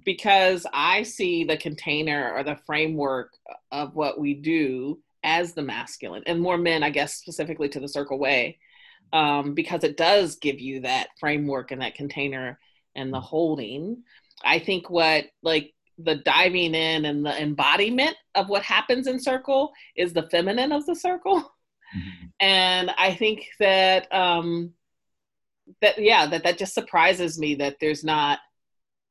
because 0.05 0.65
I 0.73 1.03
see 1.03 1.43
the 1.43 1.57
container 1.57 2.31
or 2.33 2.43
the 2.43 2.59
framework 2.65 3.33
of 3.71 3.95
what 3.95 4.19
we 4.19 4.33
do 4.33 4.99
as 5.23 5.53
the 5.53 5.62
masculine, 5.62 6.23
and 6.25 6.39
more 6.39 6.57
men, 6.57 6.83
I 6.83 6.89
guess, 6.89 7.15
specifically 7.15 7.69
to 7.69 7.79
the 7.79 7.89
circle 7.89 8.17
way, 8.17 8.57
um, 9.12 9.53
because 9.53 9.83
it 9.83 9.97
does 9.97 10.38
give 10.38 10.59
you 10.59 10.81
that 10.81 11.09
framework 11.19 11.71
and 11.71 11.81
that 11.81 11.95
container 11.95 12.59
and 12.95 13.13
the 13.13 13.19
holding. 13.19 14.03
I 14.43 14.60
think 14.60 14.89
what 14.89 15.25
like 15.43 15.73
the 15.97 16.15
diving 16.15 16.75
in 16.75 17.06
and 17.06 17.25
the 17.25 17.41
embodiment 17.41 18.15
of 18.36 18.49
what 18.49 18.63
happens 18.63 19.08
in 19.08 19.19
circle 19.19 19.71
is 19.95 20.13
the 20.13 20.30
feminine 20.30 20.71
of 20.71 20.86
the 20.86 20.95
circle. 20.95 21.52
Mm-hmm. 21.89 22.28
And 22.39 22.91
I 22.99 23.15
think 23.15 23.47
that 23.60 24.13
um 24.13 24.73
that 25.82 26.02
yeah, 26.02 26.25
that 26.28 26.43
that 26.43 26.58
just 26.58 26.73
surprises 26.73 27.39
me 27.39 27.56
that 27.56 27.78
there's 27.80 28.04
not 28.04 28.39